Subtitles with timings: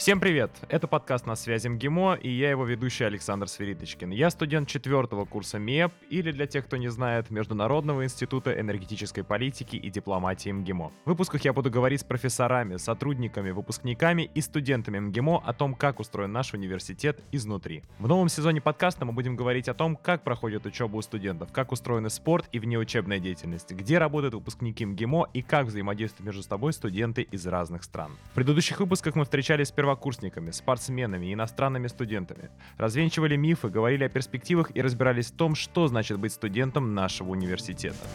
[0.00, 0.50] Всем привет!
[0.70, 4.12] Это подкаст «На связи МГИМО» и я его ведущий Александр Сверидочкин.
[4.12, 9.76] Я студент четвертого курса МИЭП или, для тех, кто не знает, Международного института энергетической политики
[9.76, 10.90] и дипломатии МГИМО.
[11.04, 16.00] В выпусках я буду говорить с профессорами, сотрудниками, выпускниками и студентами МГИМО о том, как
[16.00, 17.82] устроен наш университет изнутри.
[17.98, 21.72] В новом сезоне подкаста мы будем говорить о том, как проходит учеба у студентов, как
[21.72, 27.20] устроены спорт и внеучебная деятельность, где работают выпускники МГИМО и как взаимодействуют между собой студенты
[27.20, 28.12] из разных стран.
[28.30, 32.50] В предыдущих выпусках мы встречались сперва первокурсниками, спортсменами, иностранными студентами.
[32.78, 38.06] Развенчивали мифы, говорили о перспективах и разбирались в том, что значит быть студентом нашего университета.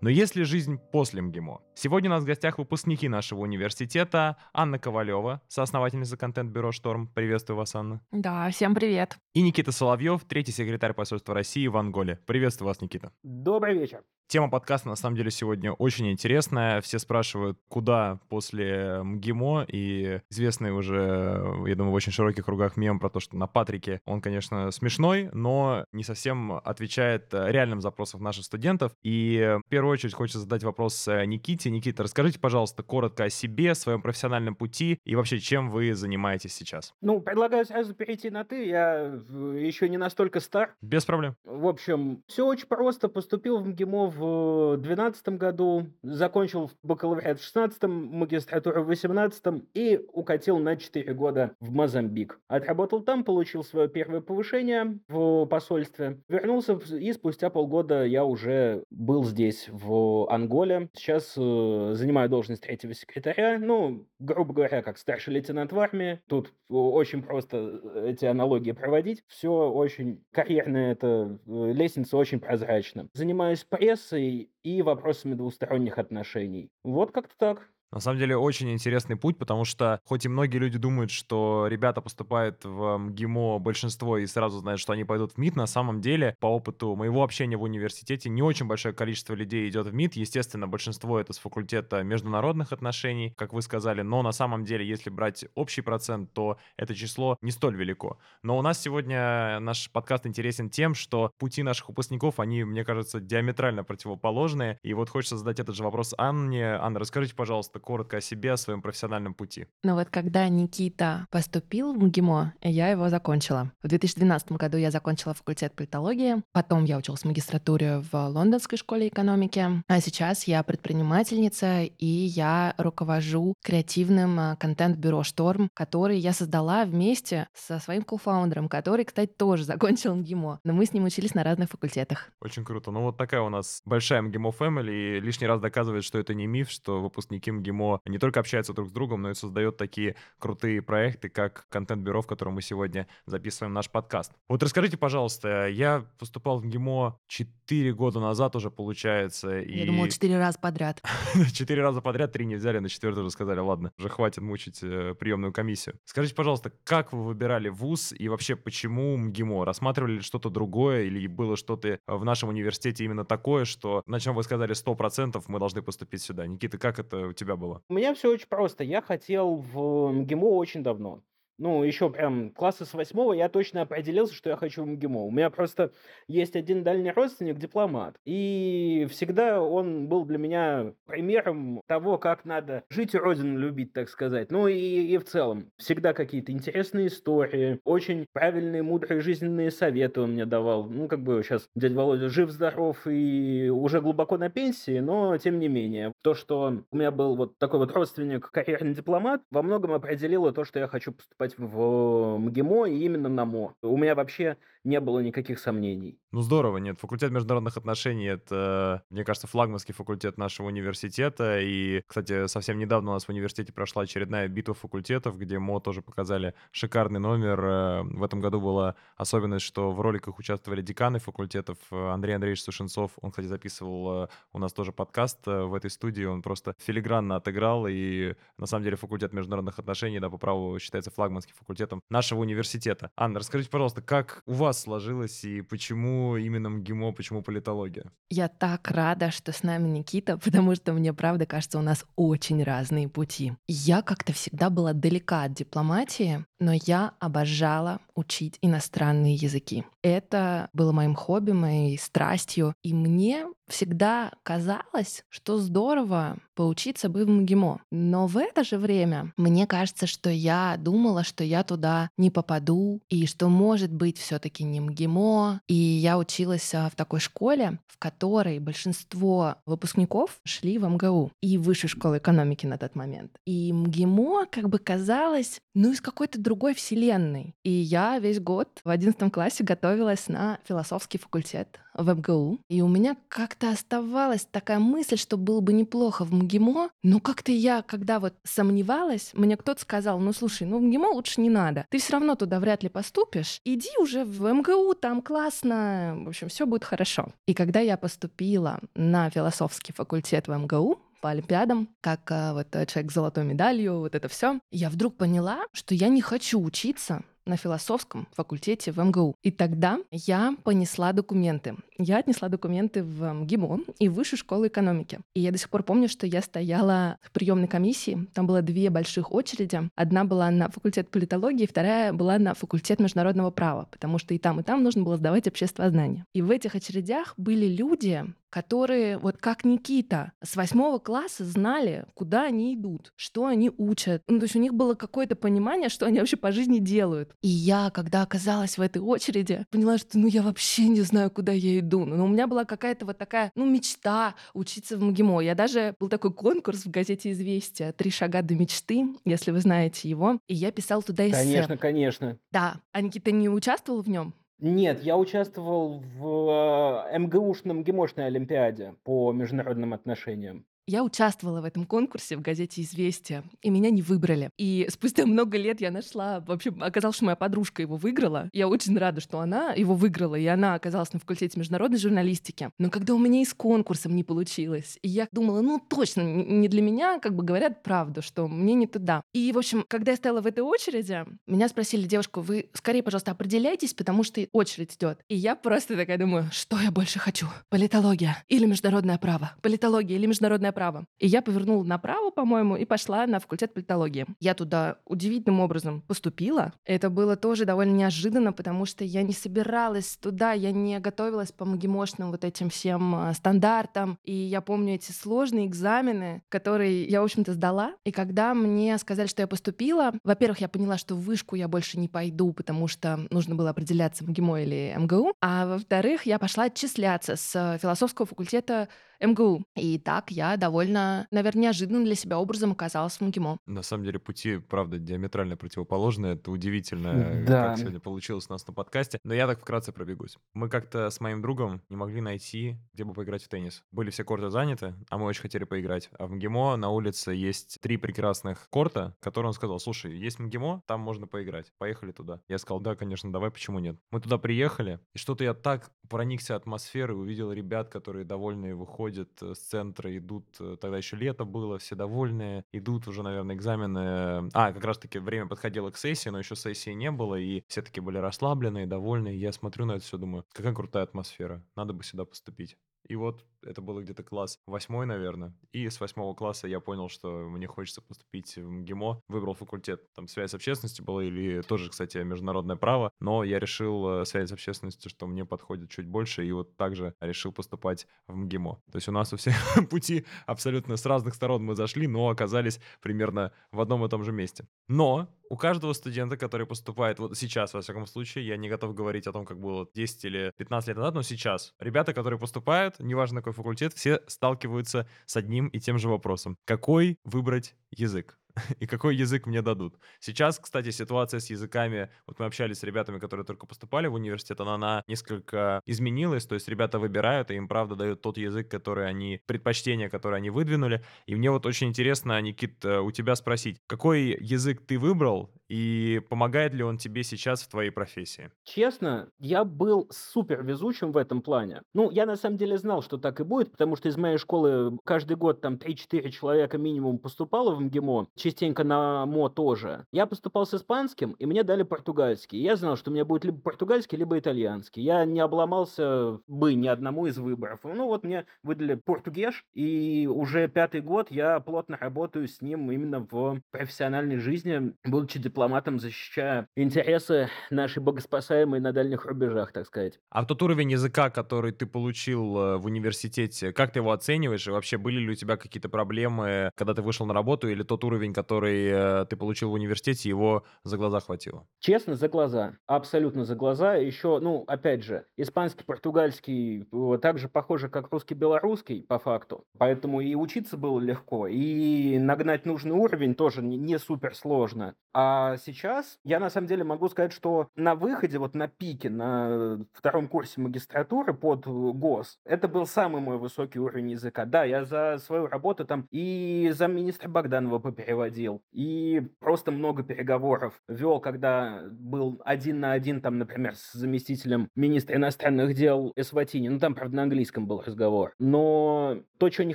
[0.00, 1.60] Но есть ли жизнь после МГИМО?
[1.74, 7.08] Сегодня у нас в гостях выпускники нашего университета Анна Ковалева, соосновательница контент-бюро «Шторм».
[7.08, 8.00] Приветствую вас, Анна.
[8.12, 9.18] Да, всем привет.
[9.34, 12.20] И Никита Соловьев, третий секретарь посольства России в Анголе.
[12.26, 13.12] Приветствую вас, Никита.
[13.22, 14.02] Добрый вечер.
[14.28, 16.80] Тема подкаста на самом деле сегодня очень интересная.
[16.80, 22.98] Все спрашивают, куда после МГИМО, и известный уже, я думаю, в очень широких кругах мем
[22.98, 28.44] про то, что на Патрике он, конечно, смешной, но не совсем отвечает реальным запросам наших
[28.44, 28.92] студентов.
[29.04, 31.70] И в первую очередь хочется задать вопрос Никите.
[31.70, 36.92] Никита, расскажите, пожалуйста, коротко о себе, своем профессиональном пути и вообще, чем вы занимаетесь сейчас.
[37.00, 38.66] Ну, предлагаю сразу перейти на «ты».
[38.66, 39.20] Я
[39.54, 40.74] еще не настолько стар.
[40.82, 41.36] Без проблем.
[41.44, 43.08] В общем, все очень просто.
[43.08, 50.58] Поступил в МГИМО в 2012 году, закончил бакалавриат в 16 магистратуру в 18 и укатил
[50.58, 52.40] на 4 года в Мозамбик.
[52.48, 59.22] Отработал там, получил свое первое повышение в посольстве, вернулся и спустя полгода я уже был
[59.22, 60.88] здесь, в Анголе.
[60.94, 66.20] Сейчас э, занимаю должность третьего секретаря, ну, грубо говоря, как старший лейтенант в армии.
[66.28, 69.22] Тут очень просто э, эти аналогии проводить.
[69.26, 73.08] Все очень карьерная эта э, лестница очень прозрачна.
[73.14, 76.70] Занимаюсь прессой, прессой и вопросами двусторонних отношений.
[76.84, 77.68] Вот как-то так.
[77.96, 82.02] На самом деле очень интересный путь, потому что хоть и многие люди думают, что ребята
[82.02, 86.36] поступают в МГИМО большинство и сразу знают, что они пойдут в МИД, на самом деле
[86.38, 90.16] по опыту моего общения в университете не очень большое количество людей идет в МИД.
[90.16, 95.08] Естественно, большинство это с факультета международных отношений, как вы сказали, но на самом деле, если
[95.08, 98.18] брать общий процент, то это число не столь велико.
[98.42, 103.20] Но у нас сегодня наш подкаст интересен тем, что пути наших выпускников, они, мне кажется,
[103.20, 104.78] диаметрально противоположные.
[104.82, 106.74] И вот хочется задать этот же вопрос Анне.
[106.74, 109.66] Анна, расскажите, пожалуйста, коротко о себе, о своем профессиональном пути.
[109.84, 113.70] Ну вот когда Никита поступил в МГИМО, я его закончила.
[113.80, 119.06] В 2012 году я закончила факультет политологии, потом я училась в магистратуре в Лондонской школе
[119.06, 126.84] экономики, а сейчас я предпринимательница, и я руковожу креативным а, контент-бюро «Шторм», который я создала
[126.84, 131.44] вместе со своим кофаундером, который, кстати, тоже закончил МГИМО, но мы с ним учились на
[131.44, 132.30] разных факультетах.
[132.40, 132.90] Очень круто.
[132.90, 136.48] Ну вот такая у нас большая МГИМО фэмили, и лишний раз доказывает, что это не
[136.48, 140.16] миф, что выпускники МГИМО МГИМО не только общаются друг с другом, но и создает такие
[140.38, 144.32] крутые проекты, как контент-бюро, в котором мы сегодня записываем наш подкаст.
[144.48, 149.50] Вот расскажите, пожалуйста, я поступал в МГИМО 4 года назад уже, получается.
[149.50, 149.86] Я и...
[149.86, 151.02] думала, 4 раза подряд.
[151.52, 155.14] 4 раза подряд, 3 не взяли, на 4 уже сказали, ладно, уже хватит мучить э,
[155.18, 155.96] приемную комиссию.
[156.04, 159.64] Скажите, пожалуйста, как вы выбирали вуз и вообще почему МГИМО?
[159.64, 164.34] Рассматривали ли что-то другое или было что-то в нашем университете именно такое, что на чем
[164.34, 166.46] вы сказали 100% мы должны поступить сюда?
[166.46, 167.82] Никита, как это у тебя было?
[167.88, 168.84] У меня все очень просто.
[168.84, 171.22] Я хотел в МГИМО очень давно
[171.58, 175.24] ну, еще прям класса с восьмого я точно определился, что я хочу в МГИМО.
[175.24, 175.92] У меня просто
[176.28, 178.16] есть один дальний родственник, дипломат.
[178.24, 184.08] И всегда он был для меня примером того, как надо жить и родину любить, так
[184.08, 184.50] сказать.
[184.50, 185.70] Ну и, и в целом.
[185.76, 190.84] Всегда какие-то интересные истории, очень правильные, мудрые жизненные советы он мне давал.
[190.84, 195.68] Ну, как бы сейчас дядя Володя жив-здоров и уже глубоко на пенсии, но тем не
[195.68, 196.12] менее.
[196.22, 200.64] То, что у меня был вот такой вот родственник, карьерный дипломат, во многом определило то,
[200.64, 203.74] что я хочу поступать в МГИМО и именно на МО.
[203.82, 206.18] У меня вообще не было никаких сомнений.
[206.30, 207.00] Ну здорово, нет.
[207.00, 211.60] Факультет международных отношений— это, мне кажется, флагманский факультет нашего университета.
[211.60, 216.02] И, кстати, совсем недавно у нас в университете прошла очередная битва факультетов, где МО тоже
[216.02, 217.64] показали шикарный номер.
[217.64, 221.78] Э, в этом году была особенность, что в роликах участвовали деканы факультетов.
[221.90, 226.24] Андрей Андреевич Сушенцов, он, кстати, записывал э, у нас тоже подкаст э, в этой студии.
[226.24, 227.86] Он просто филигранно отыграл.
[227.88, 233.10] И, на самом деле, факультет международных отношений, да, по праву считается флагманским факультетом нашего университета.
[233.16, 238.04] Анна, расскажите, пожалуйста, как у вас вас сложилось и почему именно МГИМО, почему политология?
[238.30, 242.62] Я так рада, что с нами Никита, потому что мне правда кажется, у нас очень
[242.62, 243.54] разные пути.
[243.68, 249.84] Я как-то всегда была далека от дипломатии, но я обожала учить иностранные языки.
[250.02, 257.28] Это было моим хобби, моей страстью, и мне всегда казалось, что здорово поучиться бы в
[257.28, 257.82] МГИМО.
[257.92, 263.00] Но в это же время мне кажется, что я думала, что я туда не попаду,
[263.08, 265.60] и что может быть все таки не МГИМО.
[265.68, 271.58] И я училась а, в такой школе, в которой большинство выпускников шли в МГУ и
[271.58, 273.32] высшую школу экономики на тот момент.
[273.46, 277.54] И МГИМО как бы казалось, ну, из какой-то другой вселенной.
[277.62, 282.58] И я весь год в одиннадцатом классе готовилась на философский факультет в МГУ.
[282.68, 287.52] И у меня как-то оставалась такая мысль, что было бы неплохо в МГИМО, но как-то
[287.52, 291.86] я, когда вот сомневалась, мне кто-то сказал, ну слушай, ну в МГИМО лучше не надо,
[291.90, 296.48] ты все равно туда вряд ли поступишь, иди уже в МГУ, там классно, в общем,
[296.48, 297.28] все будет хорошо.
[297.46, 303.10] И когда я поступила на философский факультет в МГУ, по Олимпиадам, как а, вот человек
[303.10, 307.56] с золотой медалью, вот это все, я вдруг поняла, что я не хочу учиться на
[307.56, 309.34] философском факультете в МГУ.
[309.42, 311.76] И тогда я понесла документы.
[311.98, 315.20] Я отнесла документы в МГИМО и в Высшую школу экономики.
[315.34, 318.26] И я до сих пор помню, что я стояла в приемной комиссии.
[318.34, 319.88] Там было две больших очереди.
[319.94, 324.60] Одна была на факультет политологии, вторая была на факультет международного права, потому что и там,
[324.60, 326.24] и там нужно было сдавать общество знания.
[326.34, 332.44] И в этих очередях были люди, которые, вот как Никита, с восьмого класса знали, куда
[332.44, 334.22] они идут, что они учат.
[334.28, 337.34] Ну, то есть у них было какое-то понимание, что они вообще по жизни делают.
[337.42, 341.52] И я, когда оказалась в этой очереди, поняла, что ну я вообще не знаю, куда
[341.52, 342.04] я иду.
[342.04, 345.40] Но у меня была какая-то вот такая, ну, мечта учиться в МГИМО.
[345.40, 350.08] Я даже был такой конкурс в газете «Известия» «Три шага до мечты», если вы знаете
[350.08, 350.38] его.
[350.46, 351.36] И я писал туда эссе.
[351.36, 352.38] Конечно, конечно.
[352.50, 352.80] Да.
[352.92, 354.34] А Никита не участвовал в нем?
[354.58, 360.64] Нет, я участвовал в э, МГУшном ГИМОшной олимпиаде по международным отношениям.
[360.88, 364.50] Я участвовала в этом конкурсе в газете «Известия», и меня не выбрали.
[364.56, 366.38] И спустя много лет я нашла...
[366.38, 368.48] В общем, оказалось, что моя подружка его выиграла.
[368.52, 372.70] Я очень рада, что она его выиграла, и она оказалась на факультете международной журналистики.
[372.78, 376.68] Но когда у меня и с конкурсом не получилось, и я думала, ну точно, не
[376.68, 379.22] для меня, как бы говорят правду, что мне не туда.
[379.32, 383.32] И, в общем, когда я стояла в этой очереди, меня спросили, девушку, вы скорее, пожалуйста,
[383.32, 385.18] определяйтесь, потому что очередь идет.
[385.28, 387.48] И я просто такая думаю, что я больше хочу?
[387.70, 389.50] Политология или международное право?
[389.62, 391.06] Политология или международное право.
[391.18, 394.26] И я повернула направо, по-моему, и пошла на факультет политологии.
[394.40, 396.74] Я туда удивительным образом поступила.
[396.84, 401.64] Это было тоже довольно неожиданно, потому что я не собиралась туда, я не готовилась по
[401.64, 404.18] магимошным вот этим всем а, стандартам.
[404.22, 407.94] И я помню эти сложные экзамены, которые я, в общем-то, сдала.
[408.04, 411.98] И когда мне сказали, что я поступила, во-первых, я поняла, что в вышку я больше
[411.98, 415.32] не пойду, потому что нужно было определяться, МГИМО или МГУ.
[415.40, 418.88] А во-вторых, я пошла отчисляться с философского факультета
[419.20, 419.64] МГУ.
[419.74, 423.58] И так я довольно, наверное, неожиданно для себя образом оказалась в МГИМО.
[423.66, 426.34] На самом деле пути, правда, диаметрально противоположные.
[426.34, 427.68] Это удивительно, Да.
[427.68, 429.18] как сегодня получилось у нас на подкасте.
[429.24, 430.36] Но я так вкратце пробегусь.
[430.54, 433.82] Мы как-то с моим другом не могли найти, где бы поиграть в теннис.
[433.90, 436.10] Были все корты заняты, а мы очень хотели поиграть.
[436.18, 440.82] А в МГИМО на улице есть три прекрасных корта, которые он сказал, слушай, есть МГИМО,
[440.86, 441.72] там можно поиграть.
[441.78, 442.40] Поехали туда.
[442.48, 443.96] Я сказал, да, конечно, давай, почему нет.
[444.10, 449.05] Мы туда приехали, и что-то я так проникся атмосферой, увидел ребят, которые довольные выходят
[449.42, 454.50] э, с центра, идут, э, тогда еще лето было, все довольные, идут уже, наверное, экзамены.
[454.52, 458.00] А, как раз-таки время подходило к сессии, но еще сессии не было, и все таки
[458.00, 459.38] были расслабленные, довольные.
[459.38, 462.76] Я смотрю на это все, думаю, какая крутая атмосфера, надо бы сюда поступить.
[463.08, 465.54] И вот это было где-то класс восьмой, наверное.
[465.72, 469.22] И с восьмого класса я понял, что мне хочется поступить в МГИМО.
[469.28, 473.10] Выбрал факультет, там связь с общественностью была, или тоже, кстати, международное право.
[473.20, 477.14] Но я решил э, связь с общественностью, что мне подходит чуть больше, и вот также
[477.20, 478.80] решил поступать в МГИМО.
[478.90, 479.54] То есть у нас у всех
[479.90, 484.32] пути абсолютно с разных сторон мы зашли, но оказались примерно в одном и том же
[484.32, 484.68] месте.
[484.88, 489.26] Но у каждого студента, который поступает вот сейчас, во всяком случае, я не готов говорить
[489.26, 493.40] о том, как было 10 или 15 лет назад, но сейчас, ребята, которые поступают, неважно
[493.40, 496.58] какой факультет, все сталкиваются с одним и тем же вопросом.
[496.64, 498.38] Какой выбрать язык?
[498.80, 499.96] и какой язык мне дадут.
[500.20, 504.60] Сейчас, кстати, ситуация с языками, вот мы общались с ребятами, которые только поступали в университет,
[504.60, 509.08] она, она несколько изменилась, то есть ребята выбирают, и им, правда, дают тот язык, который
[509.08, 511.04] они, предпочтение, которое они выдвинули.
[511.26, 516.22] И мне вот очень интересно, Никит, э, у тебя спросить, какой язык ты выбрал, и
[516.28, 518.50] помогает ли он тебе сейчас в твоей профессии?
[518.64, 521.82] Честно, я был супер везучим в этом плане.
[521.92, 524.96] Ну, я на самом деле знал, что так и будет, потому что из моей школы
[525.04, 530.06] каждый год там 3-4 человека минимум поступало в МГИМО частенько на МО тоже.
[530.12, 532.60] Я поступал с испанским, и мне дали португальский.
[532.60, 535.02] Я знал, что у меня будет либо португальский, либо итальянский.
[535.02, 537.80] Я не обломался бы ни одному из выборов.
[537.82, 543.26] Ну вот мне выдали португеш, и уже пятый год я плотно работаю с ним именно
[543.28, 550.20] в профессиональной жизни, будучи дипломатом, защищая интересы нашей богоспасаемой на дальних рубежах, так сказать.
[550.30, 554.68] А тот уровень языка, который ты получил э, в университете, как ты его оцениваешь?
[554.68, 558.04] И вообще были ли у тебя какие-то проблемы, когда ты вышел на работу, или тот
[558.04, 561.66] уровень, который э, ты получил в университете, его за глаза хватило?
[561.80, 562.74] Честно, за глаза.
[562.86, 563.94] Абсолютно за глаза.
[563.94, 569.64] Еще, ну, опять же, испанский, португальский э, также похоже, как русский, белорусский, по факту.
[569.78, 574.94] Поэтому и учиться было легко, и нагнать нужный уровень тоже не, супер сложно.
[575.14, 579.78] А сейчас я на самом деле могу сказать, что на выходе, вот на пике, на
[579.94, 584.44] втором курсе магистратуры под ГОС, это был самый мой высокий уровень языка.
[584.44, 588.25] Да, я за свою работу там и замминистра Богданова попереводил,
[588.72, 595.16] и просто много переговоров вел, когда был один на один, там, например, с заместителем министра
[595.16, 596.68] иностранных дел Эсватини.
[596.68, 598.34] Ну, там, правда, на английском был разговор.
[598.38, 599.74] Но то, чего не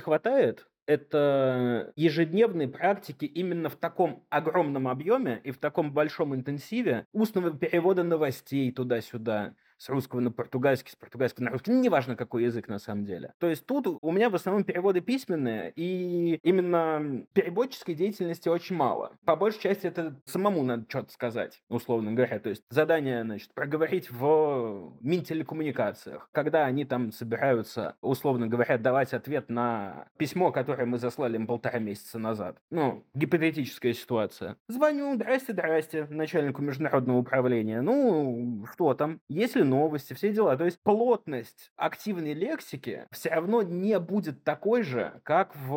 [0.00, 7.56] хватает, это ежедневные практики именно в таком огромном объеме и в таком большом интенсиве устного
[7.56, 12.68] перевода новостей туда-сюда, с русского на португальский, с португальского на русский, ну, неважно, какой язык
[12.68, 13.34] на самом деле.
[13.38, 19.16] То есть тут у меня в основном переводы письменные, и именно переводческой деятельности очень мало.
[19.24, 22.38] По большей части это самому надо что-то сказать, условно говоря.
[22.38, 29.48] То есть задание, значит, проговорить в Минтелекоммуникациях, когда они там собираются, условно говоря, давать ответ
[29.48, 32.56] на письмо, которое мы заслали им полтора месяца назад.
[32.70, 34.56] Ну, гипотетическая ситуация.
[34.68, 37.80] Звоню, здрасте, здрасте, начальнику международного управления.
[37.80, 39.18] Ну, что там?
[39.28, 40.56] Если новости, все дела.
[40.56, 45.74] То есть плотность активной лексики все равно не будет такой же, как в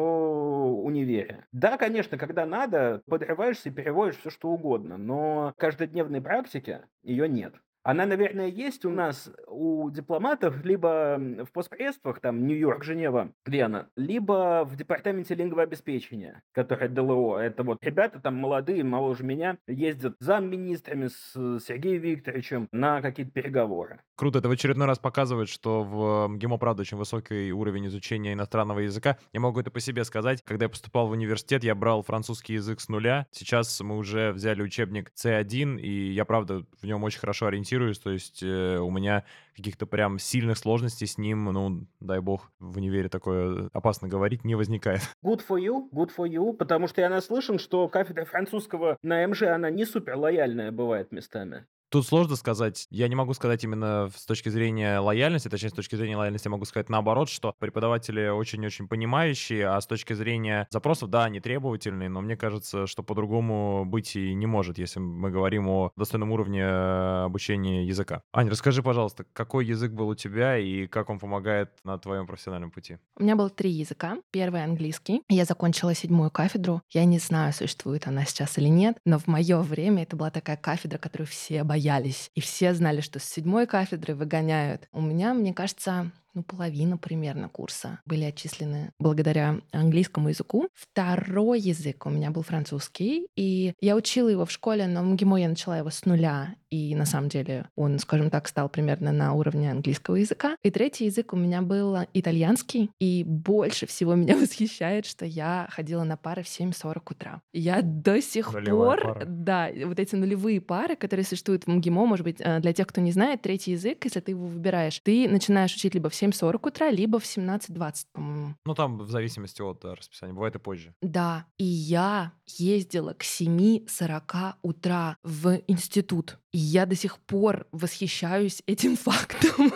[0.83, 1.45] универе.
[1.51, 7.55] Да, конечно, когда надо, подрываешься и переводишь все что угодно, но каждодневной практики ее нет.
[7.85, 14.65] Она, наверное, есть у нас, у дипломатов, либо в постпредствах, там, Нью-Йорк, Женева, Вена, либо
[14.65, 17.37] в департаменте лингвообеспечения, которое ДЛО.
[17.37, 23.99] Это вот ребята там молодые, моложе меня, ездят замминистрами с Сергеем Викторовичем на какие-то переговоры.
[24.15, 28.79] Круто, это в очередной раз показывает, что в МГИМО, правда, очень высокий уровень изучения иностранного
[28.79, 29.19] языка.
[29.31, 30.41] Я могу это по себе сказать.
[30.43, 33.27] Когда я поступал в университет, я брал французский язык с нуля.
[33.29, 37.99] Сейчас мы уже взяли учебник C1, и я, правда, в нем очень хорошо ориентируюсь ориентируюсь,
[37.99, 39.23] то есть э, у меня
[39.55, 44.55] каких-то прям сильных сложностей с ним, ну, дай бог, в универе такое опасно говорить, не
[44.55, 45.01] возникает.
[45.23, 49.43] Good for you, good for you, потому что я наслышан, что кафедра французского на МЖ,
[49.43, 51.65] она не супер лояльная бывает местами.
[51.89, 52.87] Тут сложно сказать.
[52.89, 56.51] Я не могу сказать именно с точки зрения лояльности, точнее, с точки зрения лояльности я
[56.51, 62.09] могу сказать наоборот, что преподаватели очень-очень понимающие, а с точки зрения запросов, да, они требовательные,
[62.09, 66.61] но мне кажется, что по-другому быть и не может, если мы говорим о достойном уровне
[66.61, 68.23] э, обучения языка.
[68.33, 72.71] Аня, расскажи, пожалуйста, какой язык был у тебя и как он помогает на твоем профессиональном
[72.71, 72.97] пути?
[73.15, 74.17] У меня было три языка.
[74.31, 75.21] Первый— английский.
[75.29, 76.81] Я закончила седьмую кафедру.
[76.91, 80.57] Я не знаю, существует она сейчас или нет, но в мое время это была такая
[80.57, 82.31] кафедра, которую все боялись боялись.
[82.35, 84.87] И все знали, что с седьмой кафедры выгоняют.
[84.93, 90.67] У меня, мне кажется, ну, половина примерно курса были отчислены благодаря английскому языку.
[90.73, 95.39] Второй язык у меня был французский, и я учила его в школе, но в МГИМО
[95.39, 99.33] я начала его с нуля, и на самом деле он, скажем так, стал примерно на
[99.33, 100.57] уровне английского языка.
[100.61, 106.03] И третий язык у меня был итальянский, и больше всего меня восхищает, что я ходила
[106.03, 107.41] на пары в 7.40 утра.
[107.53, 109.25] Я до сих Нулевая пор, пара.
[109.25, 112.99] да, вот эти нулевые пары, которые существуют в МГИМО, может быть, э, для тех, кто
[112.99, 116.91] не знает, третий язык, если ты его выбираешь, ты начинаешь учить либо в 7.40 утра,
[116.91, 118.55] либо в 17.20, по-моему.
[118.65, 120.93] Ну, там в зависимости от да, расписания, бывает и позже.
[121.01, 126.37] Да, и я ездила к 7.40 утра в институт.
[126.51, 129.73] И я до сих пор восхищаюсь этим фактом.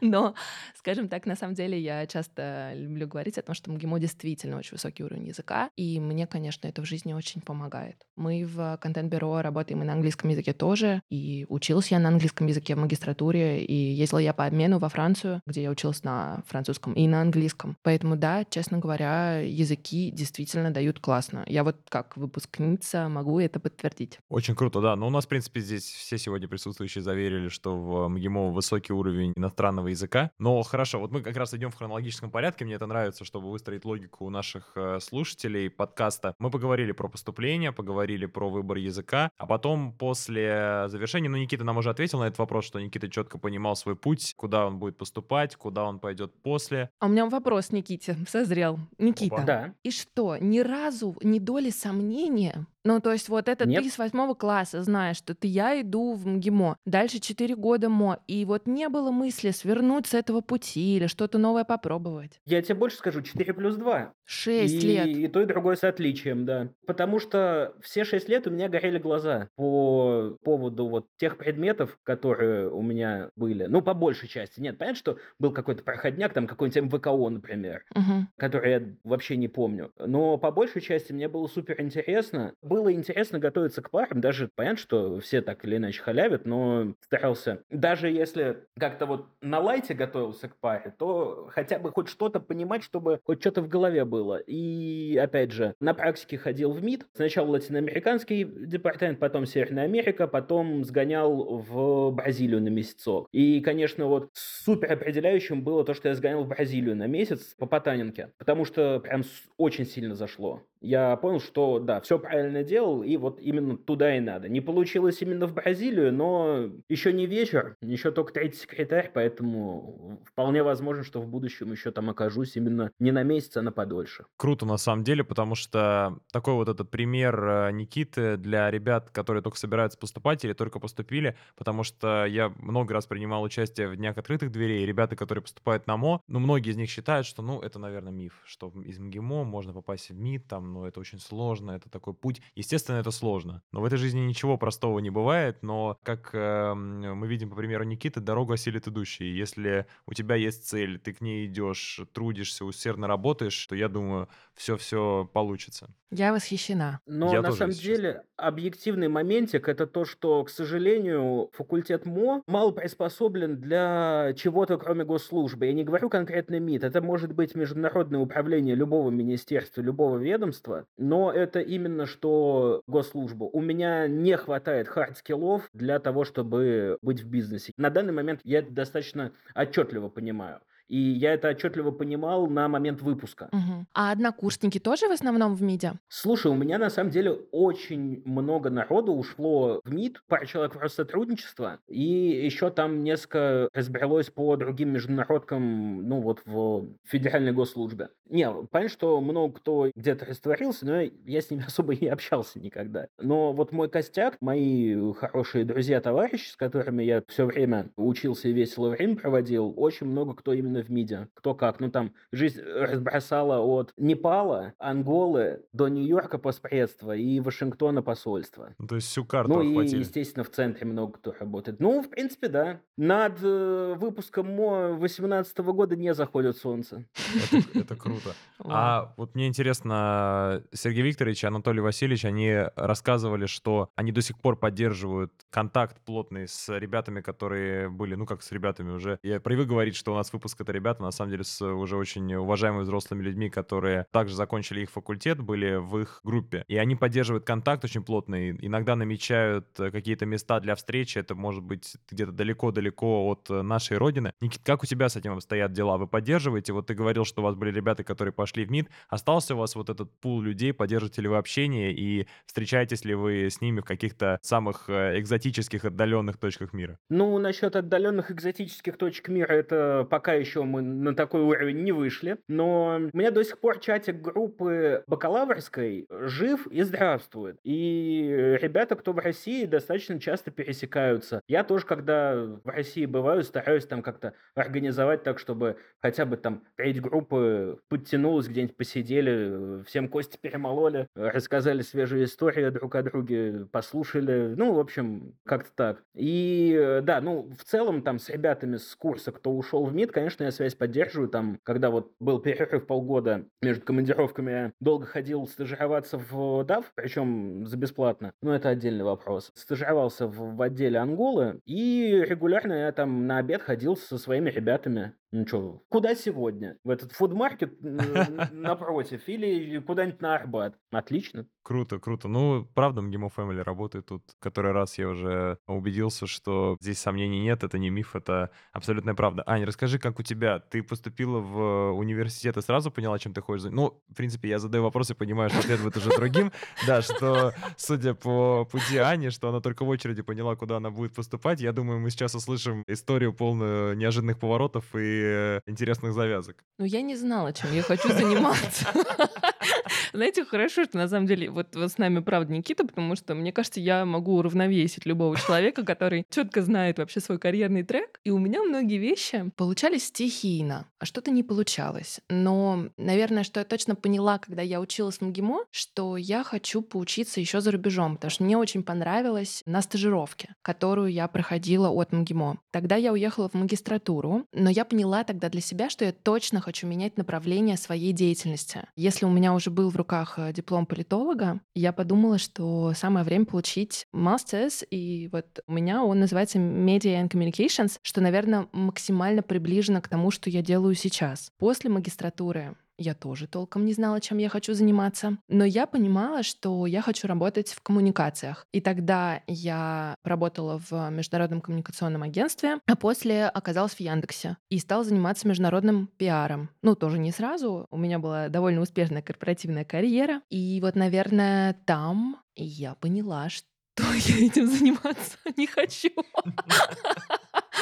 [0.00, 0.36] Но,
[0.76, 4.72] скажем так, на самом деле я часто люблю говорить о том, что МГИМО действительно очень
[4.72, 8.06] высокий уровень языка, и мне, конечно, это в жизни очень помогает.
[8.14, 12.76] Мы в контент-бюро работаем и на английском языке тоже, и училась я на английском языке
[12.76, 17.06] в магистратуре, и ездила я по обмену во Францию, где я училась на французском и
[17.06, 17.76] на английском.
[17.82, 21.44] Поэтому, да, честно говоря, языки действительно дают классно.
[21.46, 24.18] Я вот как выпускница могу это подтвердить.
[24.28, 24.96] Очень круто, да.
[24.96, 29.32] Но у нас, в принципе, здесь все сегодня присутствующие заверили, что в МГИМО высокий уровень
[29.36, 30.30] иностранного языка.
[30.38, 32.64] Но хорошо, вот мы как раз идем в хронологическом порядке.
[32.64, 36.34] Мне это нравится, чтобы выстроить логику у наших э, слушателей подкаста.
[36.38, 41.78] Мы поговорили про поступление, поговорили про выбор языка, а потом после завершения, ну, Никита нам
[41.78, 45.56] уже ответил на этот вопрос, что Никита четко понимал свой путь, куда он будет поступать,
[45.56, 46.90] куда куда он пойдет после.
[46.98, 48.78] А у меня вопрос Никите созрел.
[48.98, 49.74] Никита, Да.
[49.82, 52.66] и что, ни разу ни доли сомнения?
[52.84, 53.82] Ну, то есть вот это Нет.
[53.82, 58.20] ты с восьмого класса знаешь, что ты я иду в МГИМО, дальше четыре года МО,
[58.26, 62.40] и вот не было мысли свернуть с этого пути или что-то новое попробовать.
[62.46, 64.12] Я тебе больше скажу, 4 плюс 2.
[64.24, 65.06] Шесть И, лет.
[65.08, 66.70] и то, и другое с отличием, да.
[66.86, 72.70] Потому что все 6 лет у меня горели глаза по поводу вот тех предметов, которые
[72.70, 73.64] у меня были.
[73.66, 74.60] Ну, по большей части.
[74.60, 78.28] Нет, понятно, что был какой-то проходняк, там какой-нибудь МВКО, например, Мгм.
[78.38, 79.90] который я вообще не помню.
[79.98, 82.54] Но по большей части мне было супер интересно.
[82.70, 84.20] Было интересно готовиться к парам.
[84.20, 87.64] Даже понятно, что все так или иначе халявят, но старался.
[87.68, 92.84] Даже если как-то вот на лайте готовился к паре, то хотя бы хоть что-то понимать,
[92.84, 94.36] чтобы хоть что-то в голове было.
[94.36, 97.08] И опять же, на практике ходил в МИД.
[97.12, 103.26] Сначала латиноамериканский департамент, потом Северная Америка, потом сгонял в Бразилию на месяцок.
[103.32, 107.66] И, конечно, вот супер определяющим было то, что я сгонял в Бразилию на месяц по
[107.66, 109.22] Потанинке, потому что прям
[109.56, 110.62] очень сильно зашло.
[110.80, 114.48] Я понял, что да, все правильно делал, и вот именно туда и надо.
[114.48, 120.62] Не получилось именно в Бразилию, но еще не вечер, еще только третий секретарь, поэтому вполне
[120.62, 124.24] возможно, что в будущем еще там окажусь именно не на месяц, а на подольше.
[124.36, 129.42] Круто на самом деле, потому что такой вот этот пример э, Никиты для ребят, которые
[129.42, 134.18] только собираются поступать или только поступили, потому что я много раз принимал участие в Днях
[134.18, 137.78] открытых дверей, ребята, которые поступают на МО, ну, многие из них считают, что, ну, это,
[137.78, 141.88] наверное, миф, что из МГИМО можно попасть в МИД, там, ну, это очень сложно, это
[141.90, 142.40] такой путь.
[142.54, 147.26] Естественно, это сложно, но в этой жизни ничего простого не бывает, но, как эм, мы
[147.28, 149.24] видим по примеру Никиты, дорогу осилит идущий.
[149.26, 153.88] И Если у тебя есть цель, ты к ней идешь, трудишься, усердно работаешь, то я
[153.88, 155.94] думаю, все-все получится.
[156.12, 157.00] Я восхищена.
[157.06, 162.72] Но Я на самом деле объективный моментик это то, что, к сожалению, факультет МО мало
[162.72, 165.66] приспособлен для чего-то, кроме госслужбы.
[165.66, 171.30] Я не говорю конкретно МИД, это может быть международное управление любого министерства, любого ведомства, но
[171.30, 172.39] это именно что
[172.86, 173.44] госслужба.
[173.44, 177.72] У меня не хватает hard skill ов для того, чтобы быть в бизнесе.
[177.76, 180.60] На данный момент я достаточно отчетливо понимаю.
[180.90, 183.48] И я это отчетливо понимал на момент выпуска.
[183.52, 183.86] Мгм.
[183.94, 185.92] А однокурсники тоже в основном в МИДе?
[186.08, 190.80] Слушай, у меня на самом деле очень много народу ушло в МИД, пара человек в
[190.80, 198.08] Россотрудничество, и еще там несколько разбрелось по другим международкам, ну вот в федеральной госслужбе.
[198.28, 202.58] Не, понятно, что много кто где-то растворился, но я с ними особо и не общался
[202.58, 203.06] никогда.
[203.20, 208.88] Но вот мой костяк, мои хорошие друзья-товарищи, с которыми я все время учился и весело
[208.88, 211.28] время проводил, очень много кто именно в МИДе.
[211.34, 211.80] Кто как.
[211.80, 218.74] Ну там жизнь разбросала от Непала, Анголы до Нью-Йорка постпредства и Вашингтона посольства.
[218.78, 220.00] Ну, то есть всю карту Ну и, охватили.
[220.00, 221.80] естественно, в центре много кто работает.
[221.80, 222.80] Ну, в принципе, да.
[222.96, 227.04] Над э, выпуском МО 2018 года не заходит солнце.
[227.52, 228.34] Это, это круто.
[228.64, 234.38] А вот мне интересно, Сергей Викторович и Анатолий Васильевич, они рассказывали, что они до сих
[234.38, 239.18] пор поддерживают контакт плотный с ребятами, которые были, ну как с ребятами уже.
[239.22, 242.34] Я привык говорить, что у нас выпуск это ребята, на самом деле с уже очень
[242.34, 246.64] уважаемыми взрослыми людьми, которые также закончили их факультет, были в их группе.
[246.68, 251.62] И они поддерживают контакт очень плотный, иногда намечают э, какие-то места для встречи, это может
[251.62, 254.32] быть где-то далеко-далеко от нашей родины.
[254.40, 255.96] Никит, как у тебя с этим обстоят дела?
[255.96, 256.72] Вы поддерживаете?
[256.72, 258.88] Вот ты говорил, что у вас были ребята, которые пошли в МИД.
[259.08, 263.46] Остался у вас вот этот пул людей, поддерживаете ли вы общение и встречаетесь ли вы
[263.50, 266.98] с ними в каких-то самых э, экзотических, отдаленных точках мира?
[267.08, 272.38] Ну, насчет отдаленных экзотических точек мира, это пока еще мы на такой уровень не вышли.
[272.48, 277.58] Но у меня до сих пор чатик группы бакалаврской жив и здравствует.
[277.64, 281.40] И ребята, кто в России, достаточно часто пересекаются.
[281.48, 286.64] Я тоже, когда в России бываю, стараюсь там как-то организовать так, чтобы хотя бы там
[286.76, 294.54] треть группы подтянулась, где-нибудь посидели, всем кости перемололи, рассказали свежие истории друг о друге, послушали.
[294.56, 296.02] Ну, в общем, как-то так.
[296.14, 300.39] И да, ну, в целом там с ребятами с курса, кто ушел в МИД, конечно,
[300.44, 301.28] я связь поддерживаю.
[301.28, 307.76] Там, когда вот был перерыв полгода между командировками, долго ходил стажироваться в DAF, причем за
[307.76, 308.32] бесплатно.
[308.42, 309.50] Но это отдельный вопрос.
[309.54, 315.14] Стажировался в, в отделе Анголы, и регулярно я там на обед ходил со своими ребятами.
[315.32, 316.76] Ну что, куда сегодня?
[316.82, 317.80] В этот фудмаркет
[318.52, 320.76] напротив или куда-нибудь на Арбат?
[320.90, 321.46] Отлично.
[321.62, 322.26] Круто, круто.
[322.26, 324.24] Ну, правда, МГИМО Family работает тут.
[324.40, 329.44] Который раз я уже убедился, что здесь сомнений нет, это не миф, это абсолютная правда.
[329.46, 330.58] Аня, расскажи, как у тебя?
[330.58, 333.70] Ты поступила в университет и сразу поняла, чем ты хочешь?
[333.70, 336.50] Ну, в принципе, я задаю вопрос и понимаю, что ответ будет уже другим.
[336.86, 341.14] Да, что, судя по пути Ани, что она только в очереди поняла, куда она будет
[341.14, 341.60] поступать.
[341.60, 346.64] Я думаю, мы сейчас услышим историю полную неожиданных поворотов и и интересных завязок.
[346.78, 348.86] Ну, я не знала, чем я хочу заниматься.
[350.12, 353.52] Знаете, хорошо, что на самом деле вот, вот с нами правда Никита, потому что мне
[353.52, 358.20] кажется, я могу уравновесить любого человека, который четко знает вообще свой карьерный трек.
[358.24, 362.20] И у меня многие вещи получались стихийно, а что-то не получалось.
[362.28, 367.40] Но, наверное, что я точно поняла, когда я училась в МГИМО, что я хочу поучиться
[367.40, 372.58] еще за рубежом, потому что мне очень понравилось на стажировке, которую я проходила от МГИМО.
[372.70, 376.86] Тогда я уехала в магистратуру, но я поняла тогда для себя, что я точно хочу
[376.86, 378.84] менять направление своей деятельности.
[378.96, 383.44] Если у меня уже был в руках э, диплом политолога, я подумала, что самое время
[383.44, 390.00] получить masters, и вот у меня он называется Media and Communications, что, наверное, максимально приближено
[390.00, 391.50] к тому, что я делаю сейчас.
[391.58, 395.38] После магистратуры я тоже толком не знала, чем я хочу заниматься.
[395.48, 398.66] Но я понимала, что я хочу работать в коммуникациях.
[398.72, 405.02] И тогда я работала в международном коммуникационном агентстве, а после оказалась в Яндексе и стала
[405.02, 406.68] заниматься международным пиаром.
[406.82, 407.86] Ну, тоже не сразу.
[407.90, 410.42] У меня была довольно успешная корпоративная карьера.
[410.50, 416.10] И вот, наверное, там я поняла, что я этим заниматься не хочу